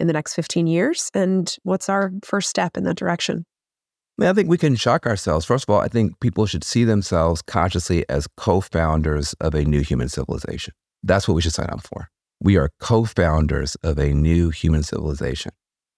[0.00, 1.10] in the next 15 years?
[1.14, 3.44] And what's our first step in that direction?
[4.20, 5.44] I, think we can shock ourselves.
[5.44, 9.64] First of all, I think people should see themselves consciously as co founders of a
[9.64, 10.72] new human civilization.
[11.02, 12.08] That's what we should sign up for.
[12.44, 15.52] We are co founders of a new human civilization.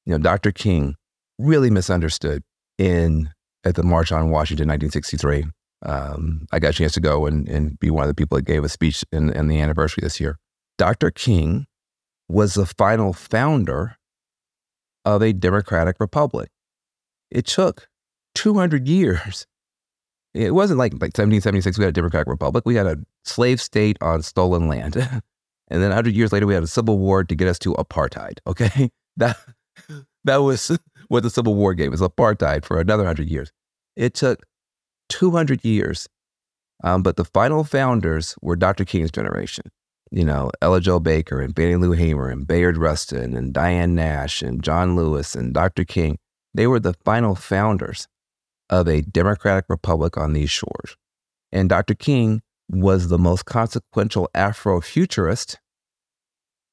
[0.07, 0.53] You know, Dr.
[0.53, 0.95] King
[1.41, 2.45] really misunderstood
[2.79, 3.31] in
[3.65, 5.47] at the March on Washington, 1963.
[5.85, 8.47] Um, I got a chance to go and, and be one of the people that
[8.47, 10.39] gave a speech in, in the anniversary this year.
[10.79, 11.11] Dr.
[11.11, 11.67] King
[12.29, 13.97] was the final founder
[15.05, 16.51] of a democratic republic.
[17.29, 17.89] It took
[18.37, 19.49] 200 years.
[20.33, 22.65] It wasn't like, like 1776, we had a democratic republic.
[22.65, 25.23] We had a slave state on stolen land.
[25.69, 28.39] and then 100 years later, we had a civil war to get us to apartheid.
[28.47, 28.91] Okay.
[29.19, 29.39] That,
[30.25, 33.51] that was what the Civil War gave us apartheid for another 100 years.
[33.97, 34.45] It took
[35.09, 36.07] 200 years.
[36.85, 38.85] Um, but the final founders were Dr.
[38.85, 39.71] King's generation
[40.11, 44.43] you know, Ella Jo Baker and Fannie Lou Hamer and Bayard Rustin and Diane Nash
[44.43, 45.85] and John Lewis and Dr.
[45.85, 46.19] King,
[46.55, 48.07] they were the final founders
[48.71, 50.97] of a democratic republic on these shores.
[51.53, 51.95] And Dr.
[51.95, 55.57] King was the most consequential Afrofuturist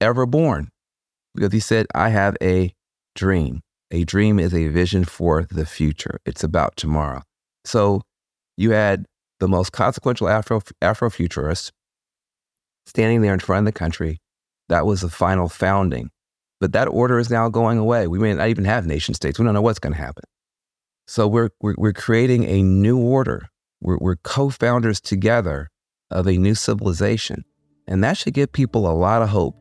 [0.02, 0.70] ever born
[1.36, 2.74] because he said, I have a
[3.16, 3.62] dream.
[3.92, 7.22] A dream is a vision for the future, it's about tomorrow.
[7.64, 8.02] So
[8.58, 9.06] you had
[9.40, 11.72] the most consequential Afro, Afrofuturist
[12.86, 14.20] standing there in front of the country.
[14.70, 16.10] That was the final founding.
[16.60, 18.08] But that order is now going away.
[18.08, 19.38] We may not even have nation states.
[19.38, 20.24] We don't know what's going to happen.
[21.08, 23.50] So we're, we're, we're creating a new order.
[23.82, 25.70] We're, we're co founders together
[26.14, 27.44] of a new civilization.
[27.88, 29.56] And that should give people a lot of hope.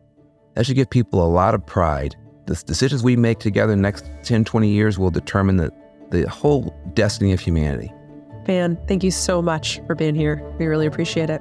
[0.55, 2.14] That should give people a lot of pride.
[2.46, 5.70] The decisions we make together next 10, 20 years will determine the,
[6.11, 7.92] the whole destiny of humanity.
[8.46, 10.42] Man, thank you so much for being here.
[10.59, 11.40] We really appreciate it.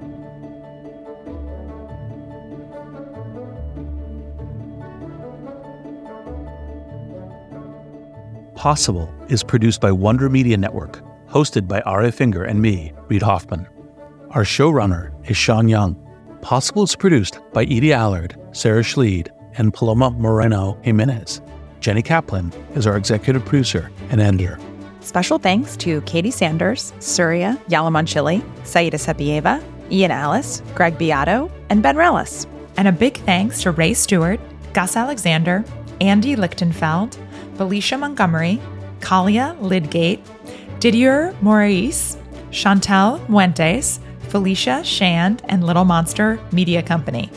[8.55, 13.68] Possible is produced by Wonder Media Network, hosted by Aria Finger and me, Reid Hoffman.
[14.34, 15.98] Our showrunner is Sean Young.
[16.42, 19.28] Possible is produced by Edie Allard, Sara Schleede,
[19.58, 21.42] and Paloma Moreno Jimenez.
[21.82, 24.58] Jenny Kaplan is our executive producer and editor.
[25.02, 29.62] Special thanks to Katie Sanders, Surya Yalamanchili, Saida Sapieva,
[29.92, 32.48] Ian Alas, Greg Beato, and Ben Relles.
[32.78, 34.40] And a big thanks to Ray Stewart,
[34.72, 35.66] Gus Alexander,
[36.00, 37.18] Andy Lichtenfeld,
[37.58, 38.62] Felicia Montgomery,
[39.02, 40.26] Kalia Lydgate,
[40.80, 42.16] Didier Maurice,
[42.52, 44.00] Chantel Muentes,
[44.32, 47.30] Felicia Shand, and Little Monster Media Company.